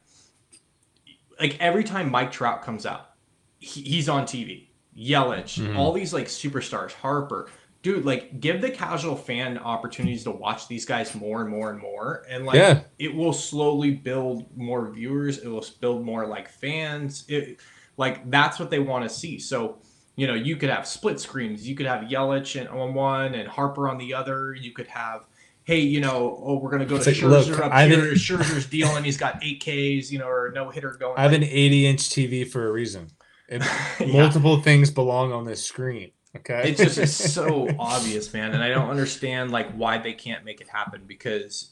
like 1.40 1.58
every 1.60 1.84
time 1.84 2.10
mike 2.12 2.32
trout 2.32 2.62
comes 2.64 2.86
out 2.86 3.12
he, 3.60 3.82
he's 3.82 4.10
on 4.10 4.24
tv 4.26 4.68
yelich 4.98 5.60
Mhm. 5.60 5.76
all 5.78 5.92
these 5.92 6.14
like 6.14 6.28
superstars 6.28 6.92
harper. 6.94 7.50
Dude 7.82 8.04
like 8.04 8.40
give 8.40 8.62
the 8.62 8.72
casual 8.72 9.16
fan 9.16 9.60
opportunities 9.60 10.24
to 10.24 10.32
watch 10.32 10.68
these 10.68 10.86
guys 10.86 11.14
more 11.14 11.42
and 11.42 11.50
more 11.52 11.70
and 11.70 11.80
more 11.80 12.24
and 12.28 12.44
like 12.46 12.56
yeah. 12.56 12.80
it 12.98 13.14
will 13.14 13.32
slowly 13.34 13.92
build 13.92 14.46
more 14.58 14.90
viewers 14.90 15.38
it 15.38 15.48
will 15.48 15.64
build 15.82 16.04
more 16.04 16.26
like 16.26 16.50
fans 16.50 17.26
it 17.28 17.60
like 17.98 18.28
that's 18.32 18.58
what 18.60 18.72
they 18.72 18.80
want 18.80 19.04
to 19.08 19.10
see. 19.10 19.38
So 19.38 19.78
you 20.16 20.26
know 20.26 20.34
you 20.34 20.56
could 20.56 20.70
have 20.70 20.88
split 20.88 21.20
screens 21.20 21.68
you 21.68 21.76
could 21.76 21.86
have 21.86 22.06
Yelich 22.06 22.60
and 22.60 22.68
on 22.70 22.96
one 22.96 23.36
and 23.36 23.48
Harper 23.48 23.88
on 23.88 23.98
the 24.00 24.16
other 24.16 24.56
you 24.56 24.72
could 24.72 24.88
have 24.88 25.28
hey 25.66 25.80
you 25.80 26.00
know 26.00 26.42
oh 26.44 26.56
we're 26.58 26.70
gonna 26.72 26.86
go 26.86 26.96
It's 26.96 27.06
to 27.06 27.12
like, 27.12 27.20
Scherzer 27.20 27.50
look, 27.50 27.60
up 27.60 27.72
I 27.74 27.88
here 27.88 27.98
haven't- 27.98 28.14
Scherzer's 28.16 28.66
dealing 28.70 29.04
he's 29.04 29.18
got 29.18 29.44
eight 29.44 29.60
Ks 29.60 30.12
you 30.12 30.18
know 30.20 30.28
or 30.30 30.52
no 30.56 30.70
hitter 30.70 30.92
going 30.92 31.18
I 31.18 31.24
have 31.24 31.34
an 31.34 31.44
80 31.44 31.86
inch 31.88 32.10
TV 32.10 32.48
for 32.50 32.68
a 32.68 32.72
reason. 32.72 33.08
It, 33.50 33.62
Yeah. 34.00 34.14
Multiple 34.22 34.62
things 34.62 34.90
belong 34.92 35.32
on 35.32 35.46
this 35.46 35.64
screen. 35.64 36.12
Okay. 36.36 36.70
it's 36.72 36.82
just 36.82 36.98
it's 36.98 37.34
so 37.34 37.68
obvious 37.80 38.34
man 38.34 38.54
and 38.54 38.62
i 38.62 38.68
don't 38.68 38.90
understand 38.90 39.52
like 39.52 39.72
why 39.72 39.98
they 39.98 40.12
can't 40.12 40.44
make 40.44 40.60
it 40.60 40.68
happen 40.68 41.02
because 41.08 41.70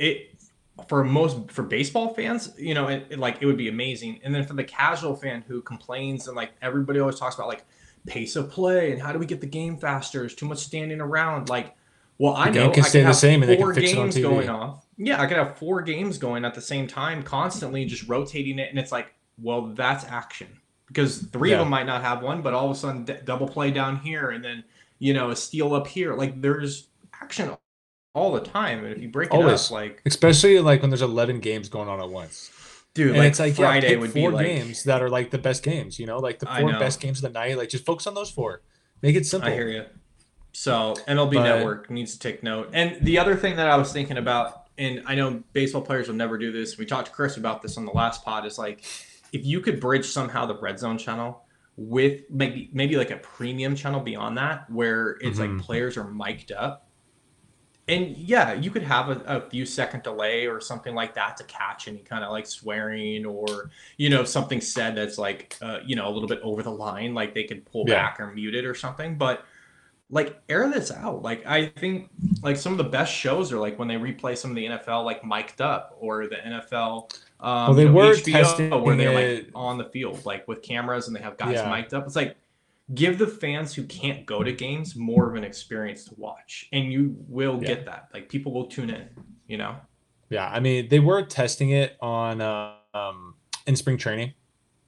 it 0.00 0.34
for 0.88 1.04
most 1.04 1.48
for 1.52 1.62
baseball 1.62 2.12
fans 2.14 2.52
you 2.58 2.74
know 2.74 2.88
it, 2.88 3.06
it, 3.10 3.18
like 3.20 3.36
it 3.40 3.46
would 3.46 3.56
be 3.56 3.68
amazing 3.68 4.18
and 4.24 4.34
then 4.34 4.44
for 4.44 4.54
the 4.54 4.64
casual 4.64 5.14
fan 5.14 5.44
who 5.46 5.62
complains 5.62 6.26
and 6.26 6.34
like 6.36 6.50
everybody 6.60 6.98
always 6.98 7.20
talks 7.20 7.36
about 7.36 7.46
like 7.46 7.64
pace 8.08 8.34
of 8.34 8.50
play 8.50 8.90
and 8.90 9.00
how 9.00 9.12
do 9.12 9.18
we 9.20 9.26
get 9.26 9.40
the 9.40 9.46
game 9.46 9.76
faster 9.76 10.18
there's 10.20 10.34
too 10.34 10.46
much 10.46 10.58
standing 10.58 11.00
around 11.00 11.48
like 11.48 11.76
well 12.20 12.34
i 12.36 12.50
The 12.50 12.60
know 12.60 12.70
can 12.70 12.84
I 12.84 12.88
stay 12.88 13.00
the 13.00 13.06
have 13.06 13.16
same 13.16 13.42
and 13.42 13.50
they 13.50 13.56
can 13.56 13.64
four 13.64 13.74
fix 13.74 13.90
it 13.92 13.98
on 13.98 14.04
games 14.04 14.16
TV. 14.16 14.22
going 14.22 14.48
off 14.48 14.86
yeah 14.96 15.20
i 15.20 15.26
could 15.26 15.36
have 15.38 15.58
four 15.58 15.82
games 15.82 16.18
going 16.18 16.44
at 16.44 16.54
the 16.54 16.60
same 16.60 16.86
time 16.86 17.22
constantly 17.24 17.84
just 17.84 18.08
rotating 18.08 18.58
it 18.58 18.70
and 18.70 18.78
it's 18.78 18.92
like 18.92 19.12
well 19.40 19.62
that's 19.74 20.04
action 20.04 20.46
because 20.86 21.18
three 21.34 21.50
Yeah. 21.50 21.56
of 21.56 21.60
them 21.60 21.70
might 21.70 21.86
not 21.86 22.02
have 22.02 22.20
one, 22.20 22.42
but 22.42 22.52
all 22.52 22.66
of 22.68 22.72
a 22.72 22.78
sudden 22.78 23.04
d- 23.04 23.14
double 23.24 23.46
play 23.48 23.70
down 23.70 23.96
here 23.98 24.30
and 24.30 24.44
then 24.44 24.64
you 24.98 25.14
know 25.14 25.30
a 25.30 25.36
steal 25.36 25.72
up 25.72 25.86
here. 25.86 26.14
Like 26.16 26.42
there's 26.42 26.88
action 27.22 27.52
all 28.12 28.32
the 28.32 28.40
time, 28.40 28.84
and 28.84 28.92
if 28.96 29.00
you 29.00 29.08
break 29.08 29.28
it 29.28 29.32
Always. 29.36 29.66
up, 29.66 29.70
like 29.70 30.02
Especially 30.04 30.58
like 30.58 30.80
when 30.82 30.90
there's 30.90 31.00
11 31.02 31.38
games 31.38 31.68
going 31.68 31.88
on 31.88 32.00
at 32.00 32.10
once. 32.10 32.50
dude, 32.92 33.10
and 33.10 33.18
like, 33.18 33.28
it's 33.28 33.38
like 33.38 33.56
yeah, 33.56 33.66
Friday 33.66 33.86
pick 33.90 34.00
would 34.00 34.12
four 34.12 34.30
be 34.30 34.36
like 34.38 34.46
games 34.46 34.82
that 34.82 35.00
are 35.00 35.08
like 35.08 35.30
the 35.30 35.38
best 35.38 35.62
games. 35.62 36.00
You 36.00 36.06
know, 36.06 36.18
like 36.18 36.40
the 36.40 36.46
four 36.46 36.72
best 36.72 37.00
games 37.00 37.22
of 37.22 37.32
the 37.32 37.38
night. 37.38 37.56
Like 37.56 37.68
just 37.68 37.86
focus 37.86 38.08
on 38.08 38.14
those 38.14 38.30
four. 38.32 38.62
Make 39.00 39.14
it 39.14 39.26
simple. 39.26 39.48
I 39.48 39.54
hear 39.54 39.68
you. 39.68 39.84
So 40.52 40.94
MLB 41.06 41.34
But- 41.36 41.42
Network 41.44 41.90
needs 41.90 42.12
to 42.12 42.18
take 42.18 42.42
note. 42.42 42.70
And 42.72 42.98
the 43.04 43.18
other 43.18 43.36
thing 43.36 43.56
that 43.56 43.68
I 43.68 43.76
was 43.76 43.92
thinking 43.92 44.18
about, 44.18 44.66
and 44.78 45.02
I 45.06 45.14
know 45.14 45.42
baseball 45.52 45.82
players 45.82 46.08
will 46.08 46.14
never 46.16 46.38
do 46.38 46.50
this. 46.52 46.76
We 46.78 46.86
talked 46.86 47.06
to 47.08 47.12
Chris 47.12 47.36
about 47.36 47.62
this 47.62 47.76
on 47.76 47.84
the 47.84 47.92
last 47.92 48.24
pod. 48.24 48.46
Is 48.46 48.58
like 48.58 48.84
if 49.32 49.44
you 49.44 49.60
could 49.60 49.78
bridge 49.80 50.06
somehow 50.06 50.46
the 50.46 50.56
red 50.58 50.78
zone 50.78 50.98
channel 50.98 51.44
with 51.76 52.22
maybe 52.30 52.68
maybe 52.72 52.96
like 52.96 53.10
a 53.10 53.16
premium 53.18 53.74
channel 53.76 54.00
beyond 54.00 54.36
that, 54.38 54.68
where 54.70 55.18
it's 55.20 55.38
like 55.38 55.50
Mhm. 55.50 55.60
players 55.60 55.96
are 55.96 56.04
mic'd 56.04 56.52
up. 56.52 56.86
And 57.88 58.16
yeah, 58.16 58.52
you 58.52 58.70
could 58.70 58.84
have 58.84 59.08
a, 59.08 59.20
a 59.26 59.40
few 59.50 59.66
second 59.66 60.04
delay 60.04 60.46
or 60.46 60.60
something 60.60 60.94
like 60.94 61.14
that 61.14 61.36
to 61.38 61.44
catch 61.44 61.88
any 61.88 61.98
kind 61.98 62.22
of 62.22 62.30
like 62.30 62.46
swearing 62.46 63.26
or 63.26 63.70
you 63.96 64.10
know 64.10 64.22
something 64.24 64.60
said 64.60 64.94
that's 64.96 65.18
like 65.18 65.56
uh, 65.60 65.78
you 65.84 65.96
know 65.96 66.08
a 66.08 66.12
little 66.12 66.28
bit 66.28 66.40
over 66.42 66.62
the 66.62 66.70
line, 66.70 67.14
like 67.14 67.34
they 67.34 67.44
could 67.44 67.64
pull 67.66 67.84
Yeah. 67.88 67.94
back 68.06 68.20
or 68.20 68.28
mute 68.32 68.54
it 68.54 68.64
or 68.64 68.74
something. 68.74 69.16
But 69.18 69.44
like 70.10 70.40
air 70.48 70.68
this 70.68 70.90
out. 70.90 71.22
Like 71.22 71.46
I 71.46 71.66
think 71.66 72.10
like 72.42 72.56
some 72.56 72.72
of 72.72 72.78
the 72.78 72.84
best 72.84 73.12
shows 73.12 73.52
are 73.52 73.58
like 73.58 73.78
when 73.78 73.86
they 73.88 73.94
replay 73.94 74.36
some 74.36 74.50
of 74.50 74.56
the 74.56 74.66
NFL 74.66 75.04
like 75.04 75.24
mic'd 75.24 75.60
up 75.60 75.96
or 76.00 76.26
the 76.26 76.36
NFL. 76.36 77.12
Um, 77.40 77.66
Well, 77.68 77.74
they 77.74 77.86
were 77.86 78.14
HBO 78.14 78.32
testing 78.32 78.70
where 78.82 78.96
they're 78.96 79.14
like 79.14 79.24
it- 79.46 79.50
on 79.54 79.78
the 79.78 79.84
field 79.84 80.24
like 80.26 80.46
with 80.48 80.62
cameras 80.62 81.06
and 81.06 81.16
they 81.16 81.20
have 81.20 81.36
guys 81.36 81.54
Yeah. 81.54 81.70
mic'd 81.70 81.94
up. 81.94 82.06
It's 82.06 82.16
like 82.16 82.36
give 82.92 83.18
the 83.18 83.26
fans 83.28 83.72
who 83.72 83.84
can't 83.84 84.26
go 84.26 84.42
to 84.42 84.52
games 84.52 84.96
more 84.96 85.28
of 85.30 85.36
an 85.36 85.44
experience 85.44 86.04
to 86.06 86.14
watch, 86.16 86.68
and 86.72 86.92
you 86.92 87.14
will 87.28 87.60
Yeah. 87.62 87.68
get 87.68 87.86
that. 87.86 88.08
Like 88.12 88.28
people 88.28 88.52
will 88.52 88.66
tune 88.66 88.90
in. 88.90 89.08
You 89.46 89.58
know. 89.58 89.76
Yeah, 90.28 90.48
I 90.48 90.58
mean 90.60 90.88
they 90.88 90.98
were 91.00 91.22
testing 91.22 91.70
it 91.70 91.96
on 92.00 92.40
uh, 92.40 92.74
um 92.94 93.34
in 93.66 93.76
spring 93.76 93.96
training. 93.96 94.32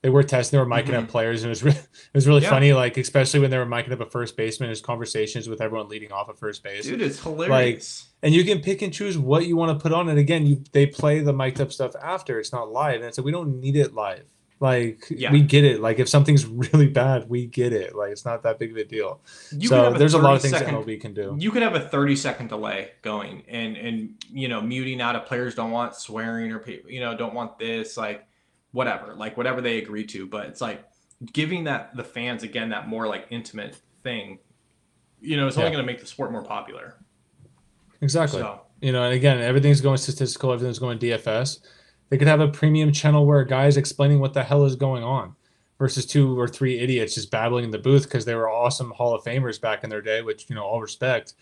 They 0.02 0.10
were 0.10 0.24
testing. 0.24 0.58
They 0.58 0.64
were 0.64 0.68
miking 0.68 0.94
up 0.94 1.04
mm-hmm. 1.04 1.06
players, 1.06 1.42
and 1.42 1.48
it 1.48 1.50
was 1.50 1.62
really, 1.62 1.76
it 1.78 2.14
was 2.14 2.26
really 2.26 2.42
Yeah. 2.42 2.50
funny. 2.50 2.72
Like 2.72 2.96
especially 2.96 3.40
when 3.40 3.50
they 3.50 3.58
were 3.58 3.66
miking 3.66 3.92
up 3.92 4.00
a 4.00 4.06
first 4.06 4.36
baseman, 4.36 4.68
his 4.68 4.80
conversations 4.80 5.48
with 5.48 5.60
everyone 5.60 5.88
leading 5.88 6.10
off 6.10 6.28
at 6.28 6.38
first 6.38 6.62
base. 6.64 6.84
Dude, 6.86 7.00
it's 7.00 7.22
hilarious. 7.22 8.04
Like, 8.10 8.26
and 8.26 8.34
you 8.34 8.44
can 8.44 8.60
pick 8.60 8.82
and 8.82 8.92
choose 8.92 9.16
what 9.16 9.46
you 9.46 9.56
want 9.56 9.76
to 9.78 9.80
put 9.82 9.92
on 9.92 10.08
it. 10.08 10.18
Again, 10.18 10.44
you 10.46 10.62
they 10.72 10.86
play 10.86 11.20
the 11.20 11.32
mic'd 11.32 11.60
up 11.60 11.72
stuff 11.72 11.92
after 12.02 12.40
it's 12.40 12.52
not 12.52 12.70
live, 12.72 13.02
and 13.02 13.14
so 13.14 13.22
we 13.22 13.30
don't 13.30 13.60
need 13.60 13.76
it 13.76 13.94
live. 13.94 14.24
Like 14.62 15.06
Yeah. 15.10 15.32
we 15.32 15.42
get 15.42 15.64
it. 15.64 15.80
Like 15.80 15.98
if 15.98 16.08
something's 16.08 16.46
really 16.72 16.86
bad, 16.86 17.28
we 17.28 17.46
get 17.46 17.72
it. 17.72 17.96
Like 17.96 18.10
it's 18.12 18.24
not 18.24 18.44
that 18.44 18.60
big 18.60 18.70
of 18.70 18.76
a 18.76 18.84
deal. 18.84 19.20
you 19.50 19.68
so 19.68 19.84
have 19.90 19.98
there's 19.98 20.14
a 20.14 20.18
lot 20.18 20.36
of 20.36 20.42
things 20.42 20.56
second- 20.56 20.74
that 20.74 20.86
MLB 20.86 21.00
can 21.00 21.14
do. 21.14 21.34
You 21.38 21.50
could 21.50 21.62
have 21.62 21.74
a 21.74 21.80
30 21.80 22.14
second 22.14 22.48
delay 22.48 22.90
going 23.02 23.42
and 23.48 23.76
and 23.76 24.14
you 24.32 24.46
know 24.48 24.60
muting 24.60 25.00
out 25.00 25.16
if 25.16 25.26
players 25.26 25.56
don't 25.56 25.72
want 25.72 25.96
swearing 25.96 26.52
or 26.52 26.60
pe- 26.60 26.82
you 26.86 27.00
know 27.00 27.16
don't 27.16 27.34
want 27.34 27.58
this 27.58 27.96
like 27.96 28.24
whatever 28.72 29.14
like 29.14 29.37
whatever 29.37 29.61
they 29.61 29.78
agree 29.78 30.04
to 30.04 30.26
but 30.26 30.46
it's 30.46 30.61
like 30.61 30.85
giving 31.32 31.64
that 31.64 31.94
the 31.96 32.02
fans 32.04 32.42
again 32.42 32.70
that 32.70 32.88
more 32.88 33.06
like 33.06 33.26
intimate 33.30 33.76
thing 34.02 34.38
you 35.20 35.37
know 35.37 35.46
it's 35.46 35.56
only 35.56 35.68
Yeah. 35.70 35.74
going 35.76 35.87
to 35.87 35.92
make 35.92 36.00
the 36.00 36.06
sport 36.06 36.32
more 36.32 36.42
popular 36.42 36.96
Exactly. 38.00 38.40
so 38.40 38.62
you 38.80 38.90
know, 38.90 39.04
and 39.04 39.14
again, 39.14 39.40
everything's 39.40 39.80
going 39.80 39.96
statistical, 39.96 40.52
everything's 40.52 40.80
going 40.80 40.98
DFS. 40.98 41.61
They 42.08 42.18
could 42.18 42.26
have 42.26 42.40
a 42.40 42.48
premium 42.48 42.90
channel 42.90 43.24
where 43.24 43.38
a 43.38 43.46
guys 43.46 43.76
explaining 43.76 44.18
what 44.18 44.35
the 44.35 44.42
hell 44.42 44.64
is 44.64 44.74
going 44.74 45.04
on 45.04 45.37
versus 45.78 46.04
two 46.04 46.37
or 46.37 46.48
three 46.48 46.80
idiots 46.80 47.14
just 47.14 47.30
babbling 47.30 47.62
in 47.64 47.70
the 47.70 47.78
booth 47.78 48.02
because 48.02 48.24
they 48.24 48.35
were 48.35 48.50
awesome 48.50 48.90
Hall 48.90 49.14
of 49.14 49.22
Famers 49.22 49.61
back 49.61 49.85
in 49.85 49.88
their 49.90 50.02
day, 50.02 50.20
which, 50.20 50.50
you 50.50 50.56
know, 50.56 50.64
all 50.64 50.80
respect. 50.80 51.35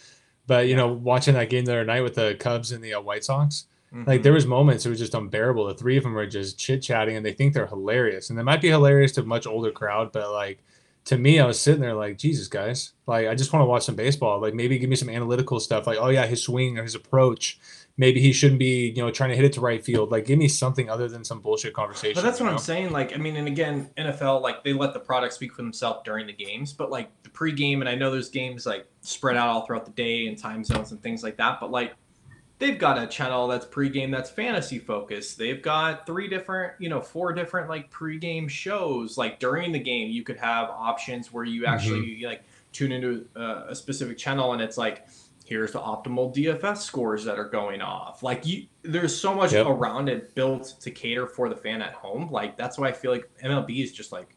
But, 0.46 0.68
you 0.68 0.76
know, 0.76 0.88
watching 0.92 1.32
that 1.32 1.48
game 1.48 1.64
the 1.64 1.72
other 1.72 1.84
night 1.86 2.02
with 2.02 2.14
the 2.14 2.36
Cubs 2.38 2.72
and 2.72 2.84
the 2.84 2.92
uh, 2.92 3.00
White 3.00 3.24
Sox, 3.24 3.64
like 3.92 4.20
mhm. 4.20 4.22
there 4.22 4.32
was 4.32 4.46
moments 4.46 4.86
it 4.86 4.90
was 4.90 4.98
just 4.98 5.14
unbearable. 5.14 5.66
The 5.66 5.74
three 5.74 5.96
of 5.96 6.04
them 6.04 6.14
were 6.14 6.26
just 6.26 6.58
chit 6.58 6.82
chatting 6.82 7.16
and 7.16 7.26
they 7.26 7.32
think 7.32 7.54
they're 7.54 7.66
hilarious. 7.66 8.30
And 8.30 8.38
they 8.38 8.42
might 8.42 8.60
be 8.60 8.68
hilarious 8.68 9.12
to 9.12 9.22
a 9.22 9.24
much 9.24 9.46
older 9.46 9.72
crowd, 9.72 10.12
but 10.12 10.30
like 10.32 10.62
to 11.06 11.18
me, 11.18 11.40
I 11.40 11.46
was 11.46 11.60
sitting 11.60 11.80
there 11.80 11.94
like, 11.94 12.18
Jesus, 12.18 12.46
guys, 12.48 12.92
like 13.06 13.26
I 13.26 13.34
just 13.34 13.52
want 13.52 13.62
to 13.62 13.66
watch 13.66 13.84
some 13.84 13.96
baseball. 13.96 14.40
Like 14.40 14.54
maybe 14.54 14.78
give 14.78 14.90
me 14.90 14.96
some 14.96 15.08
analytical 15.08 15.58
stuff, 15.60 15.86
like, 15.86 15.98
oh 16.00 16.08
yeah, 16.08 16.26
his 16.26 16.42
swing 16.42 16.78
or 16.78 16.82
his 16.82 16.94
approach. 16.94 17.58
Maybe 17.96 18.20
he 18.20 18.32
shouldn't 18.32 18.60
be, 18.60 18.88
you 18.88 19.02
know, 19.02 19.10
trying 19.10 19.30
to 19.30 19.36
hit 19.36 19.44
it 19.44 19.52
to 19.54 19.60
right 19.60 19.84
field. 19.84 20.10
Like, 20.10 20.24
give 20.24 20.38
me 20.38 20.48
something 20.48 20.88
other 20.88 21.06
than 21.06 21.22
some 21.22 21.40
bullshit 21.40 21.74
conversation. 21.74 22.14
But 22.14 22.22
that's 22.22 22.40
what 22.40 22.48
I'm 22.48 22.56
saying. 22.56 22.92
Like, 22.92 23.12
I 23.14 23.18
mean, 23.18 23.36
and 23.36 23.46
again, 23.46 23.90
NFL, 23.98 24.40
like 24.40 24.64
they 24.64 24.72
let 24.72 24.94
the 24.94 25.00
product 25.00 25.34
speak 25.34 25.52
for 25.52 25.62
themselves 25.62 26.00
during 26.04 26.26
the 26.26 26.32
games, 26.32 26.72
but 26.72 26.90
like 26.90 27.10
the 27.24 27.28
pregame, 27.28 27.80
and 27.80 27.88
I 27.88 27.96
know 27.96 28.10
there's 28.10 28.30
games 28.30 28.64
like 28.64 28.86
spread 29.02 29.36
out 29.36 29.48
all 29.48 29.66
throughout 29.66 29.84
the 29.84 29.92
day 29.92 30.28
and 30.28 30.38
time 30.38 30.64
zones 30.64 30.92
and 30.92 31.02
things 31.02 31.22
like 31.22 31.36
that. 31.38 31.58
But 31.60 31.70
like, 31.70 31.92
they've 32.60 32.78
got 32.78 33.02
a 33.02 33.06
channel 33.08 33.48
that's 33.48 33.66
pregame 33.66 34.12
that's 34.12 34.30
fantasy 34.30 34.78
focused. 34.78 35.36
They've 35.38 35.60
got 35.60 36.06
three 36.06 36.28
different, 36.28 36.74
you 36.78 36.88
know, 36.88 37.00
four 37.00 37.32
different 37.32 37.68
like 37.68 37.90
pregame 37.90 38.48
shows. 38.48 39.18
Like 39.18 39.40
during 39.40 39.72
the 39.72 39.80
game, 39.80 40.10
you 40.10 40.22
could 40.22 40.36
have 40.36 40.70
options 40.70 41.32
where 41.32 41.44
you 41.44 41.66
actually 41.66 42.22
like 42.24 42.44
tune 42.72 42.92
into 42.92 43.26
uh, 43.34 43.64
a 43.68 43.74
specific 43.74 44.16
channel, 44.16 44.52
and 44.52 44.62
it's 44.62 44.78
like. 44.78 45.08
Here's 45.46 45.72
the 45.72 45.80
optimal 45.80 46.32
DFS 46.32 46.76
scores 46.76 47.24
that 47.24 47.36
are 47.36 47.48
going 47.48 47.82
off. 47.82 48.22
Like 48.22 48.46
you, 48.46 48.66
there's 48.82 49.20
so 49.20 49.34
much 49.34 49.52
Yep. 49.52 49.66
around 49.66 50.08
it 50.08 50.32
built 50.36 50.76
to 50.78 50.92
cater 50.92 51.26
for 51.26 51.48
the 51.48 51.56
fan 51.56 51.82
at 51.82 51.92
home. 51.92 52.30
Like 52.30 52.56
that's 52.56 52.78
why 52.78 52.86
I 52.86 52.92
feel 52.92 53.10
like 53.10 53.28
MLB 53.42 53.82
is 53.82 53.90
just 53.92 54.12
like 54.12 54.36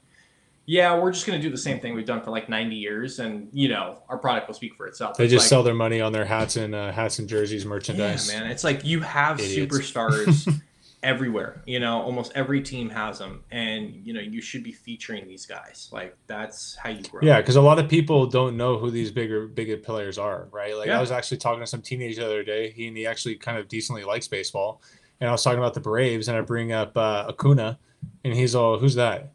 yeah, 0.66 0.98
we're 0.98 1.12
just 1.12 1.26
gonna 1.26 1.42
do 1.42 1.50
the 1.50 1.58
same 1.58 1.80
thing 1.80 1.94
we've 1.94 2.06
done 2.06 2.22
for 2.22 2.32
like 2.32 2.48
90 2.48 2.76
years, 2.76 3.20
and 3.20 3.50
you 3.52 3.68
know, 3.70 3.98
our 4.08 4.18
product 4.18 4.48
will 4.48 4.56
speak 4.56 4.76
for 4.76 4.88
itself. 4.88 5.18
They 5.18 5.26
It's 5.26 5.32
just 5.32 5.44
like, 5.44 5.50
sell 5.50 5.64
their 5.64 5.74
money 5.74 6.00
on 6.00 6.14
their 6.14 6.26
hats 6.26 6.56
and 6.56 6.74
uh, 6.74 6.92
hats 6.92 7.20
and 7.20 7.28
jerseys 7.28 7.66
merchandise. 7.66 8.32
Yeah, 8.32 8.42
man. 8.42 8.52
It's 8.52 8.64
like 8.64 8.86
you 8.86 9.02
have 9.02 9.40
Idiots. 9.40 9.76
superstars 9.76 10.62
everywhere. 11.04 11.62
You 11.66 11.82
know, 11.82 12.02
almost 12.02 12.32
every 12.34 12.62
team 12.62 12.90
has 12.92 13.20
them, 13.20 13.44
and 13.52 13.94
you 14.06 14.14
know, 14.14 14.22
you 14.22 14.42
should 14.42 14.64
be 14.64 14.72
featuring 14.72 15.28
these 15.28 15.46
guys. 15.46 15.90
Like 15.92 16.18
that's 16.28 16.76
how 16.76 16.90
you 16.90 17.04
grow. 17.04 17.20
Yeah, 17.22 17.42
because 17.42 17.58
a 17.58 17.62
lot 17.62 17.78
of 17.78 17.90
people 17.90 18.26
don't 18.26 18.56
know 18.56 18.78
who 18.78 18.90
these 18.90 19.12
bigger 19.12 19.48
bigger 19.48 19.76
players 19.76 20.18
are, 20.18 20.48
right? 20.52 20.78
Like 20.78 20.88
Yeah. 20.88 20.98
I 20.98 21.02
was 21.02 21.12
actually 21.12 21.38
talking 21.38 21.60
to 21.60 21.68
some 21.68 21.82
teenager 21.82 22.22
the 22.22 22.28
other 22.28 22.44
day. 22.44 22.72
He 22.72 22.88
and 22.88 22.96
he 22.96 23.06
actually 23.06 23.36
kind 23.36 23.58
of 23.58 23.68
decently 23.68 24.06
likes 24.06 24.30
baseball, 24.30 24.82
and 25.20 25.28
I 25.28 25.34
was 25.34 25.44
talking 25.44 25.60
about 25.60 25.74
the 25.74 25.82
Braves, 25.82 26.30
and 26.30 26.38
I 26.38 26.42
bring 26.42 26.72
up 26.72 26.96
uh, 26.98 27.26
Acuna, 27.28 27.80
and 28.24 28.34
he's 28.34 28.56
all, 28.56 28.80
"Who's 28.80 28.96
that?" 28.96 29.33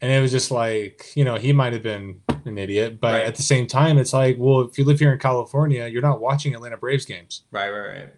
And 0.00 0.12
it 0.12 0.20
was 0.20 0.30
just 0.30 0.50
like, 0.50 1.06
you 1.16 1.24
know, 1.24 1.34
he 1.36 1.52
might 1.52 1.72
have 1.72 1.82
been 1.82 2.20
an 2.44 2.56
idiot, 2.56 3.00
but 3.00 3.14
Right. 3.14 3.26
at 3.26 3.34
the 3.34 3.42
same 3.42 3.66
time, 3.66 3.98
it's 3.98 4.12
like, 4.12 4.36
well, 4.38 4.60
if 4.60 4.78
you 4.78 4.84
live 4.84 5.00
here 5.00 5.12
in 5.12 5.18
California, 5.18 5.86
you're 5.88 6.02
not 6.02 6.20
watching 6.20 6.54
Atlanta 6.54 6.76
Braves 6.76 7.04
games, 7.04 7.42
Right, 7.50 7.68
right, 7.70 7.88
right. 7.88 8.08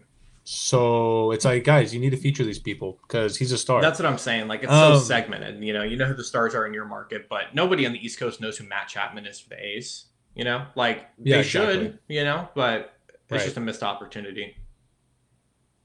so 0.45 1.31
it's 1.33 1.45
like, 1.47 1.65
guys, 1.65 1.95
you 1.95 2.01
need 2.01 2.11
to 2.11 2.19
feature 2.19 2.45
these 2.45 2.59
people 2.59 2.99
because 3.03 3.39
he's 3.39 3.51
a 3.53 3.57
star. 3.59 3.81
That's 3.81 3.99
what 3.99 4.05
I'm 4.07 4.19
saying. 4.19 4.47
Like 4.47 4.63
it's 4.63 4.71
Um, 4.73 4.97
so 4.99 5.01
segmented. 5.05 5.65
You 5.65 5.73
know, 5.73 5.83
you 5.83 5.97
know 5.97 6.05
who 6.07 6.15
the 6.15 6.25
stars 6.25 6.55
are 6.55 6.67
in 6.67 6.75
your 6.75 6.85
market, 6.85 7.29
but 7.31 7.55
nobody 7.55 7.87
on 7.87 7.93
the 7.93 8.05
East 8.05 8.19
Coast 8.19 8.41
knows 8.43 8.59
who 8.59 8.67
Matt 8.69 8.89
Chapman 8.89 9.25
is 9.27 9.41
for 9.41 9.49
the 9.51 9.65
A's. 9.65 10.05
You 10.35 10.45
know, 10.45 10.67
like 10.77 11.07
Yeah, 11.23 11.39
they 11.39 11.43
should. 11.43 11.79
exactly. 11.83 12.17
You 12.17 12.25
know, 12.25 12.49
but 12.55 12.93
it's 13.09 13.31
Right. 13.33 13.41
just 13.43 13.57
a 13.57 13.61
missed 13.61 13.83
opportunity. 13.83 14.57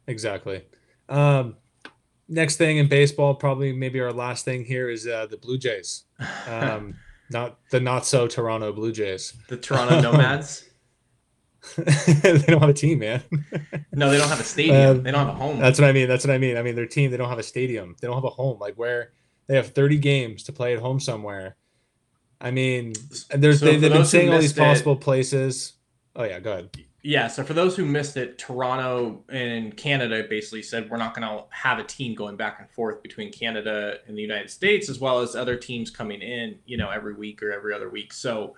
Exactly. 0.08 0.63
Um, 1.10 1.55
next 2.27 2.57
thing 2.57 2.77
in 2.77 2.88
baseball, 2.88 3.35
probably 3.35 3.73
maybe 3.73 3.99
our 3.99 4.13
last 4.13 4.45
thing 4.45 4.65
here 4.65 4.89
is 4.89 5.07
uh, 5.07 5.27
the 5.27 5.38
Blue 5.38 5.57
Jays. 5.57 6.03
Um, 6.47 6.95
not 7.31 7.59
the 7.71 7.79
not 7.79 8.05
so 8.05 8.27
Toronto 8.27 8.71
Blue 8.71 8.91
Jays. 8.91 9.33
the 9.49 9.57
Toronto 9.57 10.01
Nomads. 10.01 10.63
they 11.77 12.43
don't 12.47 12.59
have 12.59 12.69
a 12.69 12.73
team, 12.73 12.99
man. 12.99 13.23
No, 13.91 14.11
they 14.11 14.17
don't 14.19 14.29
have 14.29 14.39
a 14.39 14.43
stadium. 14.43 14.97
Um, 14.97 15.03
they 15.03 15.11
don't 15.11 15.25
have 15.25 15.35
a 15.35 15.39
home. 15.39 15.59
That's 15.59 15.79
what 15.79 15.89
I 15.89 15.93
mean. 15.93 16.07
That's 16.07 16.23
what 16.25 16.33
I 16.33 16.38
mean. 16.38 16.57
I 16.57 16.61
mean, 16.61 16.75
their 16.75 16.85
team, 16.85 17.09
they 17.09 17.17
don't 17.17 17.29
have 17.29 17.39
a 17.39 17.43
stadium. 17.43 17.95
They 17.99 18.07
don't 18.07 18.15
have 18.15 18.23
a 18.23 18.29
home. 18.29 18.59
Like 18.59 18.75
where 18.75 19.13
they 19.47 19.55
have 19.55 19.69
30 19.69 19.97
games 19.97 20.43
to 20.43 20.53
play 20.53 20.73
at 20.73 20.79
home 20.79 20.99
somewhere. 20.99 21.55
I 22.39 22.51
mean, 22.51 22.93
and 23.31 23.41
there's 23.41 23.61
So 23.61 23.65
they, 23.65 23.77
they've 23.77 23.91
been 23.91 24.05
saying 24.05 24.29
all 24.29 24.35
these 24.35 24.49
missed 24.51 24.57
it- 24.57 24.61
possible 24.61 24.95
places. 24.95 25.73
Oh 26.15 26.23
yeah, 26.23 26.39
go 26.39 26.51
ahead. 26.53 26.69
Yeah, 27.07 27.27
so 27.27 27.43
for 27.43 27.53
those 27.53 27.75
who 27.75 27.85
missed 27.85 28.17
it, 28.17 28.39
Toronto 28.39 29.23
and 29.29 29.77
Canada 29.77 30.25
basically 30.27 30.63
said 30.63 30.89
we're 30.89 30.97
not 30.97 31.13
going 31.13 31.27
to 31.27 31.43
have 31.51 31.77
a 31.77 31.83
team 31.83 32.15
going 32.15 32.35
back 32.35 32.59
and 32.59 32.67
forth 32.67 33.03
between 33.03 33.31
Canada 33.31 33.99
and 34.07 34.17
the 34.17 34.23
United 34.23 34.49
States, 34.49 34.89
as 34.89 34.97
well 34.97 35.19
as 35.19 35.35
other 35.35 35.55
teams 35.55 35.91
coming 35.91 36.23
in, 36.23 36.57
you 36.65 36.77
know, 36.77 36.89
every 36.89 37.13
week 37.13 37.43
or 37.43 37.51
every 37.51 37.75
other 37.75 37.89
week. 37.89 38.11
So 38.11 38.55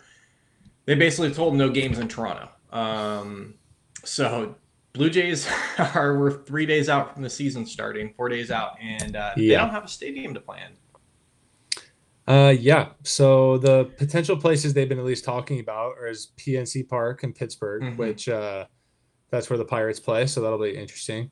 they 0.86 0.96
basically 0.96 1.34
told 1.34 1.56
no 1.56 1.70
games 1.70 2.00
in 2.00 2.08
Toronto. 2.08 2.48
Um, 2.72 3.56
so 4.06 4.56
Blue 4.94 5.10
Jays 5.10 5.46
are 5.78 6.18
we're 6.18 6.32
three 6.32 6.66
days 6.66 6.88
out 6.88 7.14
from 7.14 7.24
the 7.24 7.30
season 7.30 7.66
starting, 7.66 8.14
four 8.16 8.30
days 8.30 8.50
out, 8.50 8.78
and 8.82 9.18
uh, 9.18 9.34
they 9.36 9.48
don't 9.50 9.72
have 9.72 9.84
a 9.84 9.90
stadium 9.90 10.34
to 10.36 10.40
play 10.40 10.60
in. 10.66 10.74
Uh, 12.28 12.54
yeah. 12.60 12.90
So 13.04 13.58
the 13.58 13.86
potential 13.98 14.36
places 14.36 14.74
they've 14.74 14.90
been 14.90 15.00
at 15.00 15.06
least 15.06 15.24
talking 15.24 15.60
about 15.62 15.94
are 15.98 16.08
is 16.08 16.32
PNC 16.38 16.84
Park 16.90 17.24
in 17.24 17.32
Pittsburgh, 17.34 17.84
Mhm. 17.84 17.98
which 17.98 18.28
uh, 18.28 18.66
that's 19.30 19.50
where 19.50 19.58
the 19.58 19.66
Pirates 19.66 20.00
play. 20.00 20.28
So 20.28 20.42
that'll 20.42 20.62
be 20.62 20.76
interesting. 20.76 21.32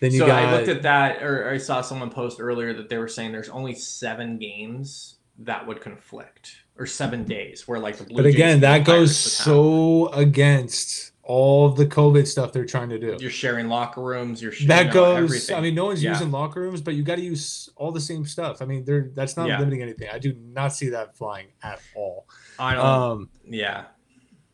Then 0.00 0.12
you 0.12 0.18
so 0.18 0.26
got 0.26 0.42
I 0.44 0.52
looked 0.56 0.68
at 0.68 0.82
that, 0.82 1.22
or 1.22 1.48
I 1.48 1.56
saw 1.56 1.80
someone 1.80 2.10
post 2.10 2.40
earlier 2.40 2.74
that 2.74 2.88
they 2.90 2.98
were 2.98 3.08
saying 3.08 3.32
there's 3.32 3.48
only 3.48 3.74
seven 3.74 4.38
games 4.38 5.16
that 5.38 5.66
would 5.66 5.80
conflict, 5.80 6.50
or 6.78 6.84
seven 6.86 7.24
days, 7.24 7.66
where 7.66 7.78
like 7.78 7.96
the 7.96 8.04
Blue 8.04 8.16
but 8.16 8.26
again, 8.26 8.60
that 8.60 8.84
goes 8.84 8.94
Pirates 9.16 9.46
would 9.46 9.50
have- 9.50 9.54
so 9.56 10.08
against 10.12 11.12
all 11.26 11.66
of 11.66 11.76
the 11.76 11.86
COVID 11.86 12.26
stuff 12.26 12.52
they're 12.52 12.66
trying 12.66 12.90
to 12.90 12.98
do. 12.98 13.16
You're 13.18 13.30
sharing 13.30 13.68
locker 13.68 14.02
rooms. 14.02 14.42
You're 14.42 14.52
sh- 14.52 14.66
That 14.66 14.92
goes. 14.92 15.16
Everything. 15.24 15.56
I 15.56 15.60
mean, 15.60 15.74
no 15.74 15.86
one's 15.86 16.02
Yeah. 16.02 16.10
using 16.12 16.30
locker 16.30 16.60
rooms, 16.60 16.80
but 16.82 16.94
you 16.94 17.02
got 17.02 17.16
to 17.16 17.22
use 17.22 17.70
all 17.76 17.92
the 17.92 18.00
same 18.00 18.26
stuff. 18.26 18.60
I 18.60 18.66
mean, 18.66 18.84
they're 18.84 19.10
that's 19.14 19.36
not 19.36 19.48
Yeah. 19.48 19.58
limiting 19.58 19.82
anything. 19.82 20.08
I 20.12 20.18
do 20.18 20.34
not 20.34 20.74
see 20.74 20.90
that 20.90 21.16
flying 21.16 21.46
at 21.62 21.80
all. 21.96 22.26
I 22.58 22.74
don't. 22.74 22.84
Um, 22.86 23.30
yeah, 23.48 23.84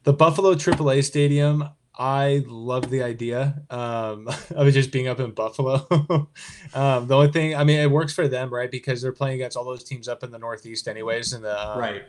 the 0.04 0.12
Buffalo 0.12 0.54
AAA 0.54 1.02
Stadium. 1.02 1.68
I 1.98 2.44
love 2.46 2.88
the 2.88 3.02
idea 3.02 3.60
um, 3.68 4.26
of 4.54 4.66
it 4.66 4.70
just 4.72 4.90
being 4.90 5.06
up 5.08 5.20
in 5.20 5.32
Buffalo. 5.32 5.86
um, 6.72 7.06
the 7.08 7.14
only 7.14 7.30
thing, 7.30 7.54
I 7.54 7.64
mean, 7.64 7.78
it 7.80 7.90
works 7.90 8.14
for 8.14 8.26
them, 8.26 8.48
right? 8.54 8.70
Because 8.70 9.02
they're 9.02 9.12
playing 9.12 9.34
against 9.34 9.54
all 9.56 9.64
those 9.64 9.84
teams 9.84 10.08
up 10.08 10.22
in 10.22 10.30
the 10.30 10.38
Northeast, 10.38 10.88
anyways, 10.88 11.34
in 11.34 11.42
the 11.42 11.60
um, 11.72 11.78
right. 11.78 12.02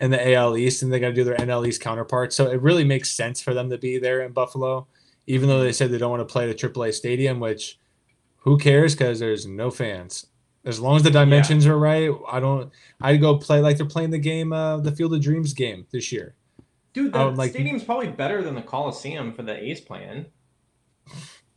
In 0.00 0.10
the 0.10 0.34
AL 0.34 0.56
East, 0.56 0.82
and 0.82 0.92
they 0.92 1.00
got 1.00 1.08
to 1.08 1.14
do 1.14 1.24
their 1.24 1.36
NL 1.36 1.66
East 1.66 1.80
counterparts. 1.80 2.36
So 2.36 2.50
it 2.50 2.60
really 2.62 2.84
makes 2.84 3.10
sense 3.12 3.40
for 3.40 3.54
them 3.54 3.70
to 3.70 3.78
be 3.78 3.98
there 3.98 4.22
in 4.22 4.32
Buffalo, 4.32 4.86
even 5.26 5.48
though 5.48 5.60
they 5.62 5.72
said 5.72 5.90
they 5.90 5.98
don't 5.98 6.10
want 6.10 6.26
to 6.26 6.32
play 6.32 6.48
at 6.48 6.62
a 6.62 6.68
AAA 6.68 6.94
stadium. 6.94 7.40
Which, 7.40 7.78
who 8.38 8.58
cares? 8.58 8.94
Because 8.94 9.18
there's 9.18 9.46
no 9.46 9.70
fans. 9.70 10.26
As 10.64 10.80
long 10.80 10.96
as 10.96 11.02
the 11.02 11.10
dimensions 11.10 11.66
are 11.66 11.78
right, 11.78 12.10
I 12.30 12.40
don't. 12.40 12.70
I'd 13.00 13.20
go 13.20 13.38
play 13.38 13.60
like 13.60 13.76
they're 13.76 13.86
playing 13.86 14.10
the 14.10 14.18
game, 14.18 14.52
uh, 14.52 14.78
the 14.78 14.92
Field 14.92 15.14
of 15.14 15.20
Dreams 15.22 15.54
game 15.54 15.86
this 15.92 16.12
year. 16.12 16.34
Dude, 16.92 17.12
the 17.12 17.26
like- 17.26 17.50
stadium's 17.50 17.84
probably 17.84 18.08
better 18.08 18.42
than 18.42 18.54
the 18.54 18.62
Coliseum 18.62 19.32
for 19.32 19.42
the 19.42 19.56
A's 19.56 19.80
plan. 19.80 20.26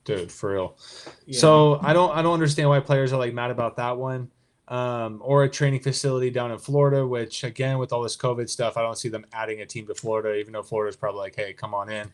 dude 0.04 0.32
for 0.32 0.54
real 0.54 0.78
you 1.28 1.34
so 1.34 1.80
i 1.84 1.94
don't 1.94 2.16
i 2.18 2.22
don't 2.24 2.34
understand 2.34 2.68
why 2.68 2.80
players 2.80 3.14
are 3.14 3.20
like 3.20 3.34
mad 3.36 3.52
about 3.52 3.76
that 3.76 3.96
one 3.98 4.32
um, 4.72 5.22
or 5.24 5.44
a 5.44 5.50
training 5.50 5.82
facility 5.82 6.30
down 6.32 6.52
in 6.52 6.58
florida 6.58 7.06
which 7.06 7.44
again 7.44 7.78
with 7.78 7.92
all 7.94 8.02
this 8.02 8.18
covid 8.18 8.50
stuff 8.50 8.78
i 8.78 8.82
don't 8.82 8.98
see 8.98 9.10
them 9.10 9.26
adding 9.34 9.62
a 9.62 9.66
team 9.66 9.86
to 9.86 9.94
florida 9.94 10.36
even 10.36 10.54
though 10.54 10.64
florida's 10.64 10.96
probably 10.96 11.20
like 11.20 11.36
hey 11.36 11.54
come 11.54 11.74
on 11.74 11.90
in 11.90 12.10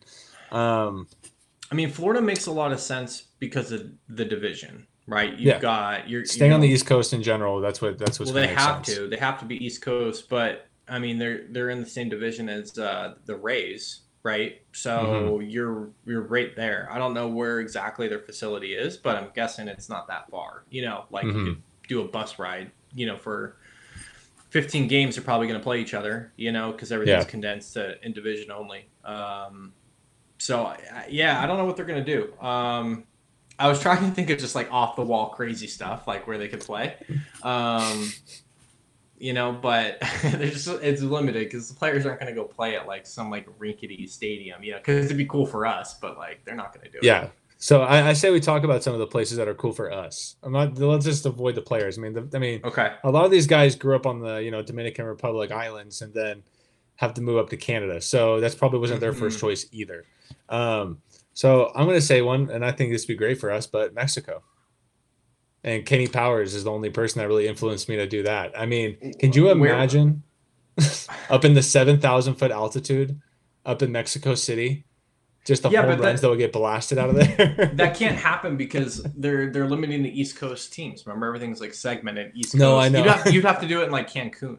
um, 0.49 1.07
I 1.71 1.75
mean, 1.75 1.89
Florida 1.89 2.21
makes 2.21 2.45
a 2.45 2.51
lot 2.51 2.71
of 2.71 2.79
sense 2.79 3.27
because 3.39 3.71
of 3.71 3.91
the 4.07 4.23
division, 4.23 4.87
right? 5.07 5.31
You've 5.33 5.41
Yeah. 5.41 5.59
got 5.59 6.09
you're 6.09 6.25
staying 6.25 6.51
you 6.51 6.55
on 6.55 6.61
the 6.61 6.67
east 6.69 6.85
coast 6.85 7.13
in 7.13 7.21
general 7.21 7.59
that's 7.59 7.81
what 7.81 7.97
that's 7.97 8.19
what's 8.19 8.31
well, 8.31 8.41
they 8.41 8.47
have 8.47 8.85
sense. 8.85 8.97
to. 8.97 9.07
They 9.09 9.17
have 9.17 9.39
to 9.39 9.45
be 9.45 9.63
East 9.65 9.81
Coast, 9.81 10.29
but 10.29 10.67
I 10.87 10.99
mean, 10.99 11.17
they're 11.17 11.47
they're 11.49 11.69
in 11.69 11.81
the 11.81 11.85
same 11.89 12.09
division 12.09 12.47
as 12.49 12.77
uh, 12.77 13.15
the 13.25 13.35
Rays, 13.35 14.03
right? 14.23 14.61
So 14.73 15.01
Mm-hmm. 15.01 15.49
you're 15.49 15.91
you're 16.05 16.21
right 16.21 16.55
there. 16.55 16.87
I 16.89 16.97
don't 16.97 17.13
know 17.13 17.27
where 17.27 17.59
exactly 17.59 18.07
their 18.07 18.19
facility 18.21 18.73
is, 18.73 18.95
but 18.97 19.17
I'm 19.17 19.31
guessing 19.35 19.67
it's 19.67 19.89
not 19.89 20.07
that 20.07 20.29
far. 20.31 20.63
You 20.69 20.83
know, 20.83 21.05
like 21.09 21.25
Mhm. 21.25 21.61
Do 21.88 22.02
a 22.02 22.08
bus 22.08 22.39
ride. 22.39 22.71
You 22.93 23.06
know, 23.06 23.17
for 23.17 23.58
15 24.50 24.88
games, 24.88 25.15
they're 25.15 25.23
probably 25.23 25.47
going 25.47 25.60
to 25.60 25.63
play 25.63 25.82
each 25.82 25.93
other. 25.93 26.32
You 26.38 26.52
know, 26.52 26.71
because 26.71 26.91
everything's 26.91 27.23
Yeah. 27.26 27.30
condensed 27.30 27.73
to 27.73 28.04
in 28.06 28.13
division 28.13 28.52
only. 28.52 28.88
Um, 29.04 29.73
so 30.38 30.65
I- 30.65 31.08
yeah, 31.10 31.41
I 31.41 31.47
don't 31.47 31.58
know 31.58 31.65
what 31.65 31.76
they're 31.78 31.86
going 31.86 32.04
to 32.04 32.15
do. 32.15 32.39
Um, 32.45 33.04
I 33.60 33.67
was 33.67 33.80
trying 33.82 34.08
to 34.08 34.12
think 34.13 34.30
of 34.30 34.38
just 34.38 34.54
like 34.54 34.71
off 34.71 34.95
the 34.95 35.02
wall 35.02 35.30
crazy 35.30 35.65
stuff, 35.67 36.08
like 36.08 36.28
where 36.28 36.38
they 36.38 36.47
could 36.47 36.60
play. 36.60 36.95
Um, 37.41 38.12
you 39.17 39.34
know, 39.34 39.52
but 39.52 39.97
they're 40.21 40.52
just 40.52 40.67
it's 40.67 41.02
limited 41.02 41.45
because 41.45 41.67
the 41.69 41.73
players 41.76 42.06
aren't 42.06 42.19
going 42.19 42.32
to 42.34 42.39
go 42.39 42.45
play 42.47 42.76
at 42.76 42.86
like 42.86 43.08
some 43.08 43.32
like 43.32 43.47
rinkety 43.58 44.06
stadium, 44.06 44.63
you 44.63 44.71
know, 44.73 44.78
because 44.78 45.06
it'd 45.06 45.17
be 45.17 45.26
cool 45.26 45.47
for 45.47 45.65
us, 45.65 45.95
but 45.95 46.17
like 46.19 46.45
they're 46.45 46.56
not 46.56 46.71
going 46.71 46.86
to 46.86 46.91
do 46.91 46.97
it. 47.00 47.04
yeah 47.04 47.30
so 47.57 47.81
I, 47.81 48.09
I 48.09 48.13
say 48.13 48.29
we 48.31 48.39
talk 48.39 48.63
about 48.63 48.83
some 48.83 48.93
of 48.93 48.99
the 48.99 49.07
places 49.07 49.37
that 49.37 49.47
are 49.47 49.53
cool 49.55 49.73
for 49.73 49.91
us 49.91 50.35
i'm 50.43 50.51
not 50.51 50.77
let's 50.77 51.05
just 51.05 51.25
avoid 51.25 51.55
the 51.55 51.61
players 51.61 51.97
i 51.97 52.01
mean 52.01 52.13
the, 52.13 52.29
i 52.33 52.39
mean 52.39 52.61
Okay. 52.63 52.93
a 53.03 53.09
lot 53.11 53.25
of 53.25 53.31
these 53.31 53.47
guys 53.47 53.75
grew 53.75 53.95
up 53.95 54.05
on 54.05 54.19
the 54.19 54.37
you 54.43 54.51
know 54.51 54.61
Dominican 54.61 55.05
Republic 55.05 55.51
islands 55.51 56.01
and 56.01 56.13
then 56.13 56.43
have 56.97 57.13
to 57.13 57.21
move 57.21 57.37
up 57.37 57.47
to 57.51 57.57
Canada. 57.57 58.01
So 58.01 58.39
that's 58.39 58.55
probably 58.55 58.79
wasn't 58.79 59.01
their 59.01 59.13
first 59.13 59.37
Mhm. 59.37 59.41
choice 59.41 59.67
either. 59.71 60.03
Um, 60.49 60.99
so 61.35 61.71
I'm 61.75 61.85
going 61.85 61.95
to 61.97 62.01
say 62.01 62.23
one, 62.23 62.49
and 62.49 62.65
I 62.65 62.71
think 62.71 62.91
this 62.91 63.03
would 63.03 63.13
be 63.13 63.15
great 63.17 63.39
for 63.39 63.51
us, 63.51 63.67
but 63.67 63.93
Mexico. 63.93 64.41
And 65.63 65.85
Kenny 65.85 66.07
Powers 66.07 66.55
is 66.55 66.63
the 66.63 66.71
only 66.71 66.89
person 66.89 67.19
that 67.21 67.27
really 67.27 67.47
influenced 67.47 67.87
me 67.87 67.97
to 67.97 68.07
do 68.07 68.23
that. 68.23 68.57
I 68.59 68.65
mean, 68.65 68.97
can 69.19 69.31
you 69.33 69.49
imagine 69.51 70.23
up 71.29 71.45
in 71.45 71.53
the 71.53 71.61
7,000 71.61 72.33
foot 72.33 72.49
altitude 72.49 73.19
up 73.63 73.83
in 73.83 73.91
Mexico 73.91 74.33
City? 74.33 74.85
Just 75.47 75.63
the 75.63 75.69
Yeah, 75.69 75.83
home 75.83 75.97
but 75.97 76.03
runs 76.03 76.19
that 76.21 76.29
would 76.29 76.38
get 76.39 76.51
blasted 76.51 76.97
out 76.97 77.10
of 77.10 77.15
there. 77.15 77.71
That 77.75 77.95
can't 77.95 78.17
happen 78.17 78.57
because 78.57 79.01
they're 79.15 79.49
they're 79.49 79.67
limiting 79.67 80.03
the 80.03 80.19
East 80.21 80.36
Coast 80.36 80.73
teams. 80.73 81.07
Remember, 81.07 81.25
everything's 81.25 81.62
like 81.62 81.73
segmented 81.73 82.33
East 82.36 82.51
Coast. 82.51 82.60
No, 82.60 82.77
I 82.77 82.89
know. 82.89 82.99
You'd 82.99 83.07
have, 83.07 83.33
you'd 83.33 83.45
have 83.45 83.62
to 83.62 83.67
do 83.67 83.81
it 83.81 83.86
in 83.86 83.91
like 83.91 84.10
Cancun. 84.10 84.57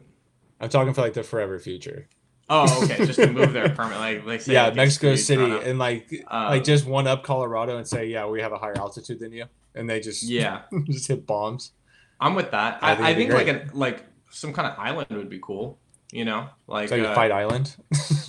I'm 0.59 0.69
talking 0.69 0.93
for 0.93 1.01
like 1.01 1.13
the 1.13 1.21
forever 1.23 1.59
future. 1.59 2.07
Oh, 2.49 2.83
okay, 2.83 3.05
just 3.05 3.19
to 3.19 3.31
move 3.31 3.53
there 3.53 3.69
permanently. 3.69 4.15
Like, 4.17 4.25
like 4.25 4.41
say, 4.41 4.53
yeah, 4.53 4.65
like, 4.65 4.75
Mexico 4.75 5.13
City, 5.15 5.45
Toronto. 5.45 5.69
and 5.69 5.77
like 5.77 6.11
Um, 6.27 6.45
like 6.45 6.63
just 6.63 6.87
one 6.87 7.05
up 7.05 7.23
Colorado 7.23 7.77
and 7.77 7.87
say, 7.87 8.07
yeah, 8.07 8.25
we 8.25 8.41
have 8.41 8.51
a 8.51 8.57
higher 8.57 8.75
altitude 8.75 9.19
than 9.19 9.31
you, 9.31 9.45
and 9.75 9.87
they 9.87 9.99
just 9.99 10.23
Yeah, 10.23 10.61
just 10.85 11.07
hit 11.07 11.27
bombs. 11.27 11.73
I'm 12.19 12.33
with 12.33 12.49
that. 12.51 12.79
I 12.81 12.93
I, 12.93 12.95
think 12.95 13.05
I 13.05 13.13
think 13.13 13.33
like 13.33 13.47
a 13.47 13.77
like 13.77 14.03
some 14.31 14.51
kind 14.53 14.67
of 14.67 14.79
island 14.79 15.09
would 15.11 15.29
be 15.29 15.39
cool. 15.39 15.77
You 16.11 16.25
know, 16.25 16.49
like, 16.65 16.85
It's 16.85 16.91
like 16.91 17.03
uh, 17.03 17.11
a 17.11 17.15
fight 17.15 17.31
island. 17.31 17.75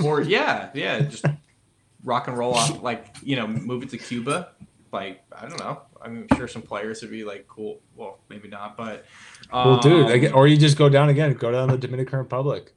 or 0.04 0.20
yeah, 0.36 0.68
yeah, 0.74 1.00
just 1.00 1.24
rock 2.04 2.28
and 2.28 2.36
roll 2.38 2.54
off. 2.54 2.82
Like 2.90 3.16
you 3.22 3.36
know, 3.36 3.46
move 3.46 3.82
it 3.82 3.90
to 3.90 3.98
Cuba. 3.98 4.52
Like 4.92 5.22
I 5.30 5.48
don't 5.48 5.58
know, 5.60 5.82
I'm 6.02 6.26
sure 6.36 6.48
some 6.48 6.62
players 6.62 7.00
would 7.02 7.10
be 7.10 7.22
like 7.24 7.46
cool. 7.46 7.80
Well, 7.94 8.18
maybe 8.28 8.48
not, 8.48 8.76
but 8.76 9.04
well, 9.52 9.78
dude, 9.78 10.06
um, 10.06 10.12
again, 10.12 10.32
or 10.32 10.46
you 10.48 10.56
just 10.56 10.76
go 10.76 10.88
down 10.88 11.08
again, 11.10 11.32
go 11.34 11.52
down 11.52 11.68
the 11.68 11.78
Dominican 11.78 12.18
Republic. 12.18 12.72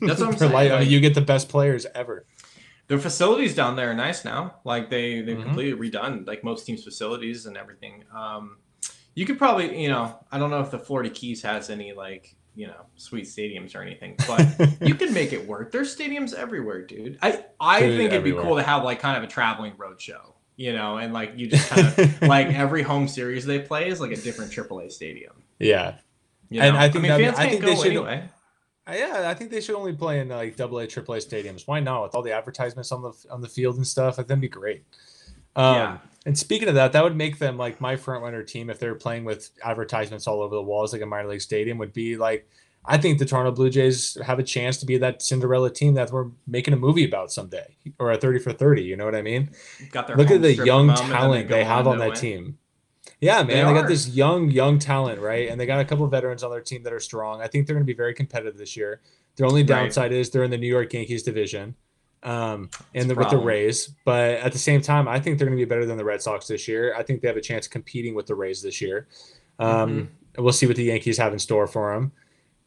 That's 0.00 0.20
what 0.20 0.22
I'm 0.32 0.36
saying, 0.36 0.52
light- 0.52 0.72
I 0.72 0.80
mean, 0.80 0.90
you 0.90 0.98
get 1.00 1.14
the 1.14 1.20
best 1.20 1.48
players 1.48 1.86
ever. 1.94 2.26
their 2.88 2.98
facilities 2.98 3.54
down 3.54 3.76
there 3.76 3.90
are 3.92 3.94
nice 3.94 4.24
now. 4.24 4.56
Like 4.64 4.90
they 4.90 5.20
they've 5.22 5.36
Mhm. 5.36 5.44
completely 5.44 5.88
redone 5.90 6.26
like 6.26 6.42
most 6.42 6.66
teams' 6.66 6.82
facilities 6.82 7.46
and 7.46 7.56
everything. 7.56 8.02
Um, 8.12 8.56
you 9.14 9.24
could 9.24 9.38
probably 9.38 9.80
you 9.80 9.88
know 9.88 10.18
I 10.32 10.38
don't 10.40 10.50
know 10.50 10.60
if 10.60 10.70
the 10.72 10.80
Florida 10.80 11.10
Keys 11.10 11.42
has 11.42 11.70
any 11.70 11.92
like 11.92 12.34
you 12.54 12.66
know 12.66 12.86
sweet 12.96 13.24
stadiums 13.24 13.74
or 13.74 13.82
anything, 13.82 14.14
but 14.26 14.46
you 14.82 14.94
can 14.94 15.12
make 15.14 15.32
it 15.32 15.46
work. 15.46 15.72
There's 15.72 15.94
stadiums 15.96 16.34
everywhere, 16.34 16.82
dude. 16.82 17.18
I 17.22 17.44
I 17.60 17.80
Dude, 17.80 17.96
think 17.98 18.12
it'd 18.12 18.24
be 18.24 18.32
cool 18.32 18.56
to 18.56 18.62
have 18.62 18.84
like 18.84 19.00
kind 19.00 19.16
of 19.16 19.22
a 19.24 19.26
traveling 19.26 19.72
road 19.78 20.00
show, 20.00 20.34
you 20.56 20.72
know, 20.72 20.98
and 20.98 21.12
like 21.12 21.32
you 21.36 21.46
just 21.48 21.68
kind 21.70 21.86
of 21.86 22.22
like 22.28 22.48
every 22.48 22.82
home 22.82 23.08
series 23.08 23.44
they 23.46 23.58
play 23.60 23.88
is 23.88 24.00
like 24.00 24.12
a 24.12 24.16
different 24.16 24.52
AAA 24.52 24.92
stadium. 24.92 25.32
yeah, 25.58 25.96
You 26.50 26.60
And? 26.60 26.76
I 26.76 26.88
think 26.90 27.02
mean, 27.02 27.10
that'd 27.10 27.26
fans 27.26 27.38
I 27.38 27.48
think 27.48 27.62
go 27.62 27.68
they 27.68 27.76
should- 27.76 27.86
anyway. 27.86 28.24
Uh, 28.84 28.94
yeah. 28.96 29.28
I 29.30 29.34
think 29.34 29.52
they 29.52 29.60
should 29.60 29.76
only 29.76 29.92
play 29.92 30.18
in 30.18 30.28
like 30.28 30.56
double 30.56 30.80
A, 30.80 30.88
triple 30.88 31.14
A 31.14 31.18
stadiums. 31.18 31.68
Why 31.68 31.78
not? 31.78 32.02
With 32.02 32.14
all 32.16 32.22
the 32.22 32.32
advertisements 32.32 32.90
on 32.90 33.00
the 33.02 33.12
on 33.30 33.40
the 33.40 33.46
field 33.48 33.76
and 33.76 33.86
stuff, 33.86 34.14
I 34.14 34.16
think 34.16 34.28
that'd 34.28 34.40
be 34.40 34.48
great. 34.48 34.82
Um, 35.56 35.74
Yeah. 35.76 35.98
And 36.24 36.38
speaking 36.38 36.68
of 36.68 36.76
that, 36.76 36.92
that 36.92 37.02
would 37.02 37.16
make 37.16 37.38
them 37.40 37.56
like 37.58 37.80
my 37.80 37.96
front 37.96 38.22
runner 38.22 38.44
team 38.44 38.70
if 38.70 38.78
they 38.78 38.88
were 38.88 38.94
playing 38.94 39.24
with 39.24 39.50
advertisements 39.64 40.28
all 40.28 40.40
over 40.40 40.54
the 40.54 40.62
walls, 40.62 40.92
like 40.92 41.02
a 41.02 41.06
minor 41.06 41.28
league 41.28 41.40
stadium. 41.40 41.78
Would 41.78 41.92
be 41.92 42.16
like, 42.16 42.48
I 42.84 42.96
think 42.96 43.18
the 43.18 43.24
Toronto 43.24 43.50
Blue 43.50 43.70
Jays 43.70 44.16
have 44.24 44.38
a 44.38 44.44
chance 44.44 44.76
to 44.78 44.86
be 44.86 44.96
that 44.98 45.20
Cinderella 45.20 45.70
team 45.70 45.94
that 45.94 46.12
we're 46.12 46.28
making 46.46 46.74
a 46.74 46.76
movie 46.76 47.04
about 47.04 47.32
someday, 47.32 47.76
or 47.98 48.12
a 48.12 48.16
thirty 48.16 48.38
for 48.38 48.52
thirty. 48.52 48.82
You 48.82 48.96
know 48.96 49.04
what 49.04 49.16
I 49.16 49.22
mean? 49.22 49.50
Got 49.90 50.06
their 50.06 50.16
Look 50.16 50.30
at 50.30 50.42
the 50.42 50.54
young 50.54 50.94
from 50.94 50.96
'em, 50.96 51.02
and 51.02 51.10
then 51.12 51.18
talent 51.20 51.48
go 51.48 51.54
they 51.56 51.64
have 51.64 51.86
on 51.88 51.98
that 51.98 52.10
win. 52.10 52.16
team. 52.16 52.58
Yeah, 53.20 53.38
man, 53.42 53.48
They 53.48 53.54
they, 53.72 53.80
got 53.80 53.88
this 53.88 54.08
young, 54.08 54.48
young 54.50 54.78
talent, 54.78 55.20
right? 55.20 55.48
And 55.48 55.60
they 55.60 55.66
got 55.66 55.80
a 55.80 55.84
couple 55.84 56.04
of 56.04 56.10
veterans 56.12 56.44
on 56.44 56.52
their 56.52 56.60
team 56.60 56.84
that 56.84 56.92
are 56.92 57.00
strong. 57.00 57.40
I 57.40 57.48
think 57.48 57.66
they're 57.66 57.74
going 57.74 57.84
to 57.84 57.92
be 57.92 57.96
very 57.96 58.14
competitive 58.14 58.56
this 58.58 58.76
year. 58.76 59.00
Their 59.36 59.46
only 59.46 59.62
Right. 59.62 59.68
downside 59.68 60.12
is 60.12 60.30
they're 60.30 60.44
in 60.44 60.50
the 60.52 60.58
New 60.58 60.68
York 60.68 60.92
Yankees 60.92 61.24
division, 61.24 61.74
um, 62.22 62.70
and 62.94 63.10
the, 63.10 63.14
with 63.14 63.30
the. 63.30 63.38
Rays. 63.38 63.88
But 64.04 64.34
at 64.40 64.52
the 64.52 64.58
same 64.58 64.80
time, 64.80 65.08
I 65.08 65.18
think 65.20 65.38
they're 65.38 65.46
going 65.46 65.58
to 65.58 65.64
be 65.64 65.68
better 65.68 65.86
than 65.86 65.96
the 65.96 66.04
Red 66.04 66.22
Sox 66.22 66.46
this 66.46 66.68
year. 66.68 66.94
I 66.96 67.02
think 67.02 67.20
they 67.20 67.28
have 67.28 67.36
a 67.36 67.42
chance 67.42 67.66
competing 67.66 68.14
with 68.14 68.26
the 68.26 68.34
Rays 68.34 68.62
this 68.62 68.80
year. 68.80 69.08
Um, 69.58 70.10
We'll 70.38 70.52
see 70.54 70.66
what 70.66 70.76
the 70.76 70.84
Yankees 70.84 71.18
have 71.18 71.34
in 71.34 71.38
store 71.38 71.66
for 71.66 71.94
them. 71.94 72.12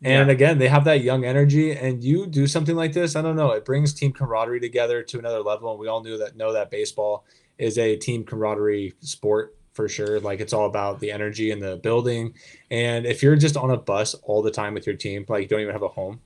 And 0.04 0.28
Yeah. 0.28 0.34
again, 0.34 0.58
they 0.60 0.68
have 0.68 0.84
that 0.84 1.02
young 1.02 1.26
energy, 1.26 1.72
and 1.72 2.04
you 2.04 2.28
do 2.28 2.46
something 2.46 2.76
like 2.76 2.94
this. 2.94 3.16
I 3.16 3.24
don't 3.24 3.36
know. 3.36 3.52
It 3.52 3.66
brings 3.66 3.92
team 3.92 4.14
camaraderie 4.14 4.60
together 4.60 5.02
to 5.02 5.18
another 5.18 5.40
level, 5.40 5.72
and 5.72 5.80
we 5.80 5.88
all 5.88 6.04
knew 6.04 6.18
that 6.20 6.36
know 6.36 6.54
that 6.54 6.70
baseball 6.70 7.26
is 7.58 7.80
a 7.80 7.96
team 7.96 8.24
camaraderie 8.24 8.94
sport 9.00 9.56
for 9.74 9.88
sure. 9.90 10.20
Like 10.20 10.42
it's 10.42 10.54
all 10.54 10.68
about 10.68 11.00
the 11.00 11.12
energy 11.12 11.50
in 11.50 11.60
the 11.60 11.78
building, 11.78 12.34
and 12.70 13.06
if 13.06 13.24
you're 13.24 13.36
just 13.36 13.58
on 13.58 13.72
a 13.72 13.78
bus 13.78 14.14
all 14.24 14.44
the 14.44 14.52
time 14.52 14.76
with 14.76 14.86
your 14.86 14.96
team, 14.96 15.26
like 15.28 15.42
you 15.44 15.48
don't 15.48 15.62
even 15.62 15.74
have 15.74 15.82
a 15.82 15.88
home, 15.88 16.20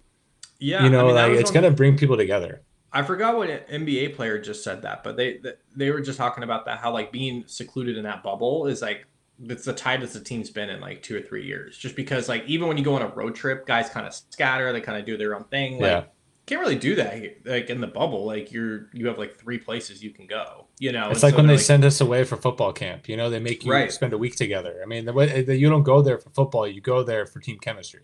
Yeah, 0.60 0.84
you 0.84 0.90
know, 0.90 1.02
I 1.02 1.06
mean, 1.06 1.16
like 1.16 1.40
it's 1.40 1.52
gonna 1.52 1.72
bring 1.72 1.98
people 1.98 2.18
together. 2.18 2.62
I 2.92 3.04
forgot 3.04 3.38
what 3.38 3.50
an 3.50 3.84
NBA 3.86 4.16
player 4.16 4.40
just 4.40 4.64
said 4.64 4.82
that, 4.82 5.04
but 5.04 5.16
they 5.18 5.40
they- 5.76 5.92
were 5.92 6.02
just 6.02 6.18
talking 6.18 6.44
about 6.44 6.66
that 6.66 6.80
how 6.80 6.92
like 6.92 7.12
being 7.12 7.44
secluded 7.48 7.98
in 7.98 8.04
that 8.04 8.24
bubble 8.24 8.66
is 8.68 8.82
like 8.82 9.06
it's 9.44 9.64
the 9.64 9.74
tightest 9.74 10.14
the 10.16 10.20
team's 10.20 10.50
been 10.50 10.70
in 10.70 10.82
like 10.82 11.02
two 11.04 11.16
or 11.16 11.22
three 11.22 11.46
years. 11.46 11.78
Just 11.78 11.96
because 11.96 12.28
like 12.28 12.44
even 12.48 12.68
when 12.68 12.78
you 12.78 12.84
go 12.84 12.96
on 12.96 13.02
a 13.02 13.08
road 13.08 13.36
trip, 13.36 13.66
guys 13.66 13.90
kind 13.90 14.06
of 14.08 14.14
scatter, 14.14 14.74
they 14.74 14.82
kind 14.82 14.98
of 14.98 15.06
do 15.06 15.16
their 15.18 15.36
own 15.36 15.46
thing. 15.46 15.74
Like, 15.74 15.82
Yeah. 15.82 16.04
can't 16.46 16.60
really 16.62 16.76
do 16.76 16.96
that 16.96 17.14
here. 17.16 17.36
like 17.46 17.70
in 17.70 17.80
the 17.80 17.88
bubble. 17.88 18.26
Like 18.26 18.52
you're 18.52 18.90
you 18.94 19.08
have 19.08 19.18
like 19.20 19.36
three 19.38 19.58
places 19.60 20.04
you 20.04 20.10
can 20.10 20.26
go. 20.28 20.66
You 20.80 20.92
know, 20.92 21.10
It's 21.12 21.18
and 21.22 21.24
like 21.24 21.32
so 21.34 21.38
when 21.38 21.48
they 21.48 21.58
send 21.58 21.86
us 21.86 22.02
away 22.02 22.24
for 22.24 22.36
football 22.38 22.74
camp. 22.74 23.08
You 23.08 23.16
know, 23.18 23.30
they 23.30 23.40
make 23.40 23.64
you 23.64 23.72
Right. 23.72 23.92
spend 23.92 24.12
a 24.14 24.18
week 24.18 24.36
together. 24.36 24.80
I 24.84 24.86
mean, 24.88 25.06
the 25.06 25.14
way 25.14 25.42
that 25.44 25.58
you 25.58 25.70
don't 25.70 25.84
go 25.84 26.02
there 26.02 26.18
for 26.18 26.32
football, 26.32 26.68
you 26.68 26.82
go 26.82 27.04
there 27.04 27.26
for 27.26 27.40
team 27.40 27.60
chemistry. 27.60 28.02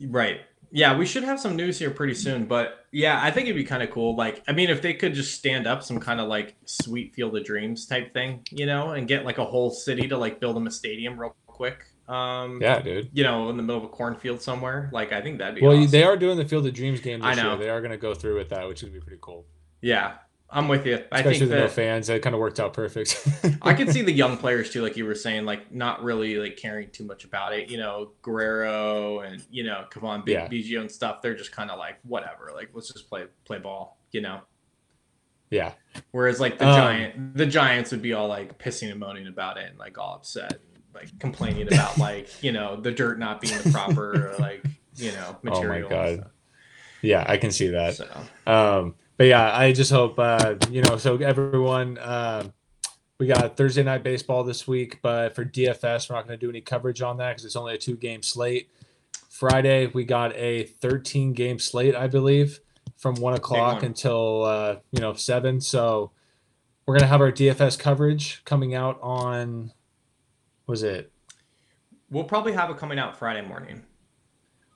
Right. 0.00 0.40
Yeah, 0.76 0.96
we 0.98 1.06
should 1.06 1.22
have 1.22 1.38
some 1.38 1.54
news 1.54 1.78
here 1.78 1.90
pretty 1.92 2.14
soon. 2.14 2.46
But 2.46 2.84
yeah, 2.90 3.20
I 3.22 3.30
think 3.30 3.46
it'd 3.46 3.54
be 3.54 3.62
kind 3.62 3.80
of 3.82 3.90
cool. 3.92 4.16
Like, 4.16 4.42
I 4.48 4.52
mean, 4.52 4.70
if 4.70 4.82
they 4.82 4.92
could 4.92 5.14
just 5.14 5.32
stand 5.34 5.68
up 5.68 5.84
some 5.84 6.00
kind 6.00 6.20
of 6.20 6.26
like 6.28 6.56
sweet 6.64 7.14
field 7.14 7.36
of 7.36 7.44
dreams 7.44 7.86
type 7.86 8.12
thing, 8.12 8.40
you 8.50 8.66
know, 8.66 8.90
and 8.90 9.06
get 9.06 9.24
like 9.24 9.38
a 9.38 9.44
whole 9.44 9.70
city 9.70 10.08
to 10.08 10.18
like 10.18 10.40
build 10.40 10.56
them 10.56 10.66
a 10.66 10.70
stadium 10.72 11.18
real 11.18 11.36
quick. 11.46 11.84
Um, 12.08 12.60
Yeah, 12.60 12.80
dude. 12.82 13.08
You 13.12 13.22
know, 13.22 13.50
in 13.50 13.56
the 13.56 13.62
middle 13.62 13.78
of 13.78 13.84
a 13.84 13.88
cornfield 13.88 14.42
somewhere. 14.42 14.90
Like, 14.92 15.12
I 15.12 15.22
think 15.22 15.38
that'd 15.38 15.54
be 15.54 15.62
Well, 15.62 15.76
awesome. 15.78 15.90
they 15.92 16.02
are 16.02 16.16
doing 16.16 16.36
the 16.36 16.44
Field 16.44 16.66
of 16.66 16.74
Dreams 16.74 17.00
game 17.00 17.22
I 17.22 17.30
this 17.36 17.42
year. 17.44 17.52
know. 17.52 17.56
They 17.58 17.70
are 17.70 17.80
going 17.80 17.92
to 17.92 17.96
go 17.96 18.12
through 18.12 18.36
with 18.36 18.48
that, 18.50 18.66
which 18.66 18.82
would 18.82 18.92
be 18.92 19.00
pretty 19.00 19.18
cool. 19.22 19.46
Yeah, 19.80 20.14
I'm 20.54 20.68
with 20.68 20.86
you. 20.86 20.94
I 21.10 21.18
Especially 21.18 21.40
think 21.40 21.50
the 21.50 21.56
no 21.56 21.68
fans. 21.68 22.06
That 22.06 22.22
kind 22.22 22.32
of 22.34 22.40
worked 22.40 22.60
out 22.60 22.72
perfect. 22.72 23.26
I 23.60 23.74
can 23.74 23.90
see 23.92 24.02
the 24.02 24.12
young 24.12 24.36
players 24.38 24.70
too, 24.70 24.82
like 24.82 24.96
you 24.96 25.04
were 25.04 25.14
saying, 25.16 25.44
like 25.44 25.72
not 25.72 26.02
really 26.04 26.36
like 26.36 26.56
caring 26.56 26.88
too 26.90 27.04
much 27.04 27.24
about 27.24 27.52
it. 27.52 27.68
You 27.70 27.78
know, 27.78 28.12
Guerrero 28.22 29.20
and 29.20 29.44
you 29.50 29.64
know 29.64 29.84
Cavan 29.90 30.22
Big 30.24 30.34
Yeah. 30.34 30.48
Biggio 30.48 30.80
and 30.80 30.90
stuff. 30.90 31.20
They're 31.22 31.34
just 31.34 31.52
kind 31.52 31.70
of 31.70 31.78
like 31.78 31.96
whatever. 32.04 32.52
Like 32.54 32.70
let's 32.72 32.92
just 32.92 33.08
play 33.08 33.24
play 33.44 33.58
ball. 33.58 33.98
You 34.12 34.20
know. 34.20 34.40
yeah. 35.50 35.72
Whereas 36.12 36.38
like 36.40 36.58
the 36.58 36.68
Um, 36.68 36.76
giant, 36.76 37.36
the 37.36 37.46
Giants 37.46 37.90
would 37.90 38.02
be 38.02 38.12
all 38.12 38.28
like 38.28 38.58
pissing 38.58 38.90
and 38.90 39.00
moaning 39.00 39.26
about 39.26 39.56
it 39.58 39.68
and 39.68 39.78
like 39.78 39.98
all 39.98 40.14
upset, 40.14 40.52
and, 40.52 40.60
like 40.94 41.18
complaining 41.18 41.66
about 41.72 41.98
like 42.08 42.28
you 42.44 42.52
know 42.52 42.76
the 42.80 42.92
dirt 42.92 43.18
not 43.18 43.40
being 43.40 43.58
the 43.58 43.70
proper 43.70 44.34
like 44.38 44.64
you 44.96 45.10
know 45.12 45.36
material. 45.42 45.88
Oh 45.92 45.96
my. 45.96 46.16
God. 46.16 46.30
Yeah, 47.02 47.24
I 47.28 47.36
can 47.38 47.50
see 47.50 47.68
that. 47.68 47.94
So 47.96 48.08
Um, 48.46 48.94
but 49.16 49.26
yeah, 49.26 49.56
I 49.56 49.72
just 49.72 49.90
hope 49.90 50.18
uh, 50.18 50.56
you 50.70 50.82
know. 50.82 50.96
So 50.96 51.16
everyone, 51.16 51.98
uh, 51.98 52.48
we 53.18 53.26
got 53.26 53.56
Thursday 53.56 53.82
night 53.82 54.02
baseball 54.02 54.44
this 54.44 54.66
week, 54.66 55.00
but 55.02 55.34
for 55.34 55.44
DFS, 55.44 56.10
we're 56.10 56.16
not 56.16 56.26
going 56.26 56.38
to 56.38 56.46
do 56.46 56.50
any 56.50 56.60
coverage 56.60 57.02
on 57.02 57.16
that 57.18 57.30
because 57.30 57.44
it's 57.44 57.56
only 57.56 57.74
a 57.74 57.78
two 57.78 57.96
game 57.96 58.22
slate. 58.22 58.70
Friday, 59.28 59.86
we 59.86 60.04
got 60.04 60.34
a 60.36 60.64
13 60.64 61.32
game 61.32 61.58
slate, 61.58 61.96
I 61.96 62.06
believe, 62.06 62.60
from 62.96 63.16
one 63.16 63.34
o'clock 63.34 63.76
one. 63.76 63.84
until 63.86 64.44
uh, 64.44 64.76
you 64.92 65.00
know 65.00 65.14
seven. 65.14 65.60
So 65.60 66.12
we're 66.86 66.96
gonna 66.98 67.08
have 67.08 67.20
our 67.20 67.32
DFS 67.32 67.78
coverage 67.78 68.44
coming 68.44 68.74
out 68.74 68.98
on. 69.02 69.72
Was 70.66 70.82
it 70.82 71.12
we'll 72.14 72.24
probably 72.24 72.52
have 72.52 72.70
it 72.70 72.78
coming 72.78 72.98
out 72.98 73.18
Friday 73.18 73.46
morning. 73.46 73.82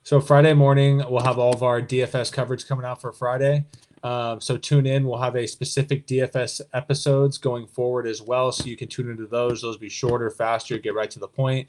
So 0.03 0.19
Friday 0.19 0.53
morning, 0.53 1.03
we'll 1.09 1.23
have 1.23 1.39
all 1.39 1.53
of 1.53 1.63
our 1.63 1.81
DFS 1.81 2.31
coverage 2.31 2.67
coming 2.67 2.85
out 2.85 3.01
for 3.01 3.11
Friday. 3.11 3.65
Um, 4.03 4.39
so 4.41 4.57
tune 4.57 4.85
in. 4.85 5.05
We'll 5.05 5.19
have 5.19 5.35
a 5.35 5.47
specific 5.47 6.07
DFS 6.07 6.61
episodes 6.73 7.37
going 7.37 7.67
forward 7.67 8.07
as 8.07 8.21
well, 8.21 8.51
so 8.51 8.65
you 8.65 8.77
can 8.77 8.87
tune 8.87 9.09
into 9.09 9.27
those. 9.27 9.61
Those 9.61 9.77
be 9.77 9.89
shorter, 9.89 10.29
faster, 10.29 10.77
get 10.77 10.93
right 10.93 11.09
to 11.11 11.19
the 11.19 11.27
point. 11.27 11.67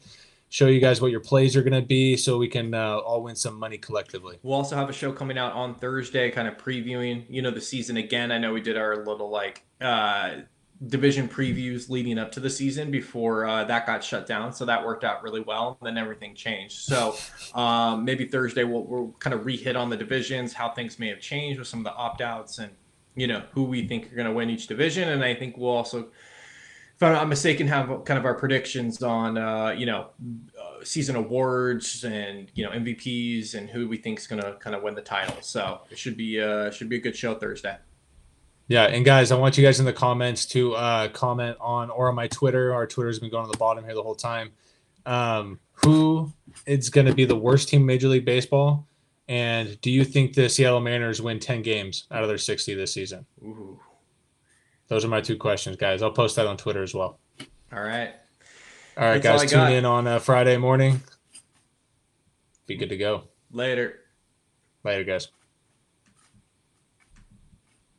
Show 0.49 0.67
you 0.67 0.81
guys 0.81 1.01
what 1.01 1.13
your 1.13 1.21
plays 1.21 1.57
are 1.57 1.63
going 1.63 1.81
to 1.81 1.87
be, 1.87 2.17
so 2.17 2.37
we 2.37 2.49
can 2.49 2.75
uh, 2.75 2.97
all 2.97 3.23
win 3.23 3.37
some 3.37 3.57
money 3.57 3.79
collectively. 3.79 4.39
We'll 4.43 4.55
also 4.55 4.75
have 4.75 4.89
a 4.89 4.93
show 4.93 5.13
coming 5.13 5.39
out 5.39 5.53
on 5.53 5.77
Thursday, 5.77 6.29
kind 6.31 6.49
of 6.49 6.59
previewing, 6.59 7.25
you 7.29 7.41
know, 7.41 7.53
the 7.53 7.61
season 7.61 7.97
again. 7.99 8.33
I 8.33 8.39
know 8.39 8.53
we 8.53 8.61
did 8.61 8.77
our 8.77 8.97
little 8.97 9.31
like 9.31 9.65
uh, 9.81 10.39
division 10.87 11.29
previews 11.29 11.91
leading 11.91 12.19
up 12.19 12.33
to 12.33 12.41
the 12.41 12.49
season 12.49 12.91
before 12.91 13.47
uh, 13.47 13.65
that 13.65 13.87
got 13.87 14.03
shut 14.03 14.27
down, 14.27 14.53
so 14.53 14.65
that 14.65 14.85
worked 14.85 15.05
out 15.05 15.23
really 15.23 15.41
well. 15.41 15.77
And 15.81 15.87
then 15.87 16.03
everything 16.03 16.35
changed. 16.35 16.79
So 16.81 17.17
um, 17.55 18.05
maybe 18.05 18.27
Thursday 18.27 18.65
we'll, 18.65 18.85
we'll 18.85 19.15
kind 19.19 19.35
of 19.35 19.45
re-hit 19.45 19.77
on 19.77 19.91
the 19.91 19.97
divisions, 19.97 20.53
how 20.53 20.71
things 20.71 20.99
may 20.99 21.09
have 21.09 21.21
changed 21.21 21.59
with 21.59 21.69
some 21.69 21.81
of 21.81 21.85
the 21.85 21.95
opt-outs, 21.95 22.59
and 22.59 22.73
you 23.15 23.27
know 23.27 23.43
who 23.53 23.65
we 23.65 23.87
think 23.87 24.13
are 24.13 24.17
going 24.17 24.29
to 24.29 24.33
win 24.33 24.49
each 24.49 24.67
division. 24.67 25.09
And 25.09 25.23
I 25.25 25.35
think 25.35 25.57
we'll 25.57 25.71
also. 25.71 26.09
If 26.97 27.05
I'm 27.05 27.15
not 27.15 27.29
mistaken, 27.29 27.67
have 27.69 28.05
kind 28.05 28.19
of 28.19 28.27
our 28.27 28.35
predictions 28.35 29.03
on, 29.03 29.39
uh, 29.39 29.71
you 29.71 29.87
know, 29.87 30.09
uh, 30.61 30.85
season 30.85 31.17
awards 31.17 32.05
and 32.05 32.51
you 32.55 32.63
know 32.63 32.71
MVPs 32.73 33.55
and 33.55 33.71
who 33.71 33.89
we 33.89 33.97
think 33.97 34.19
is 34.19 34.27
going 34.27 34.43
to 34.43 34.53
kind 34.61 34.77
of 34.77 34.83
win 34.83 34.95
the 34.95 35.01
title. 35.01 35.37
So 35.41 35.81
it 35.91 35.99
should 35.99 36.17
be 36.19 36.41
uh 36.41 36.71
should 36.71 36.91
be 36.91 36.97
a 36.97 37.01
good 37.01 37.17
show 37.17 37.35
Thursday. 37.35 37.77
Yeah, 38.71 38.85
and 38.85 39.05
guys, 39.05 39.33
I 39.33 39.37
want 39.37 39.59
you 39.59 39.65
guys 39.65 39.81
in 39.81 39.85
the 39.85 39.93
comments 39.93 40.47
to 40.47 40.75
uh, 40.75 41.09
comment 41.09 41.57
on 41.61 41.91
or 41.91 42.09
on 42.09 42.15
my 42.15 42.29
Twitter. 42.29 42.73
Our 42.73 42.87
Twitter's 42.87 43.19
been 43.19 43.29
going 43.29 43.43
on 43.43 43.51
the 43.51 43.59
bottom 43.59 43.83
here 43.83 43.95
the 43.95 44.03
whole 44.05 44.15
time. 44.15 44.53
Um, 45.05 45.59
who 45.73 46.33
is 46.67 46.89
going 46.89 47.09
to 47.09 47.13
be 47.13 47.25
the 47.25 47.35
worst 47.35 47.69
team 47.69 47.81
in 47.81 47.87
Major 47.87 48.07
League 48.07 48.25
Baseball? 48.25 48.87
And 49.27 49.81
do 49.81 49.91
you 49.91 50.05
think 50.05 50.35
the 50.35 50.49
Seattle 50.49 50.79
Mariners 50.79 51.21
win 51.21 51.41
10 51.41 51.63
games 51.63 52.07
out 52.13 52.23
of 52.23 52.29
their 52.29 52.39
60 52.39 52.73
this 52.75 52.93
season? 52.93 53.27
Ooh. 53.43 53.81
Those 54.87 55.05
are 55.05 55.09
my 55.09 55.21
two 55.21 55.37
questions, 55.37 55.75
guys. 55.75 56.01
I'll 56.01 56.13
post 56.13 56.37
that 56.37 56.47
on 56.47 56.57
Twitter 56.57 56.85
as 56.85 56.95
well. 56.95 57.19
All 57.73 57.83
right. 57.83 58.13
All 58.97 59.05
right, 59.05 59.21
That's 59.21 59.43
guys, 59.43 59.53
I 59.53 59.57
tune 59.57 59.67
got. 59.67 59.73
in 59.73 59.85
on 59.85 60.07
uh, 60.07 60.21
Friday 60.21 60.57
morning. 60.59 61.01
Be 62.69 62.77
good 62.77 62.91
to 62.91 62.97
go. 62.97 63.25
Later. 63.51 63.99
Later, 64.85 65.03
guys. 65.03 65.27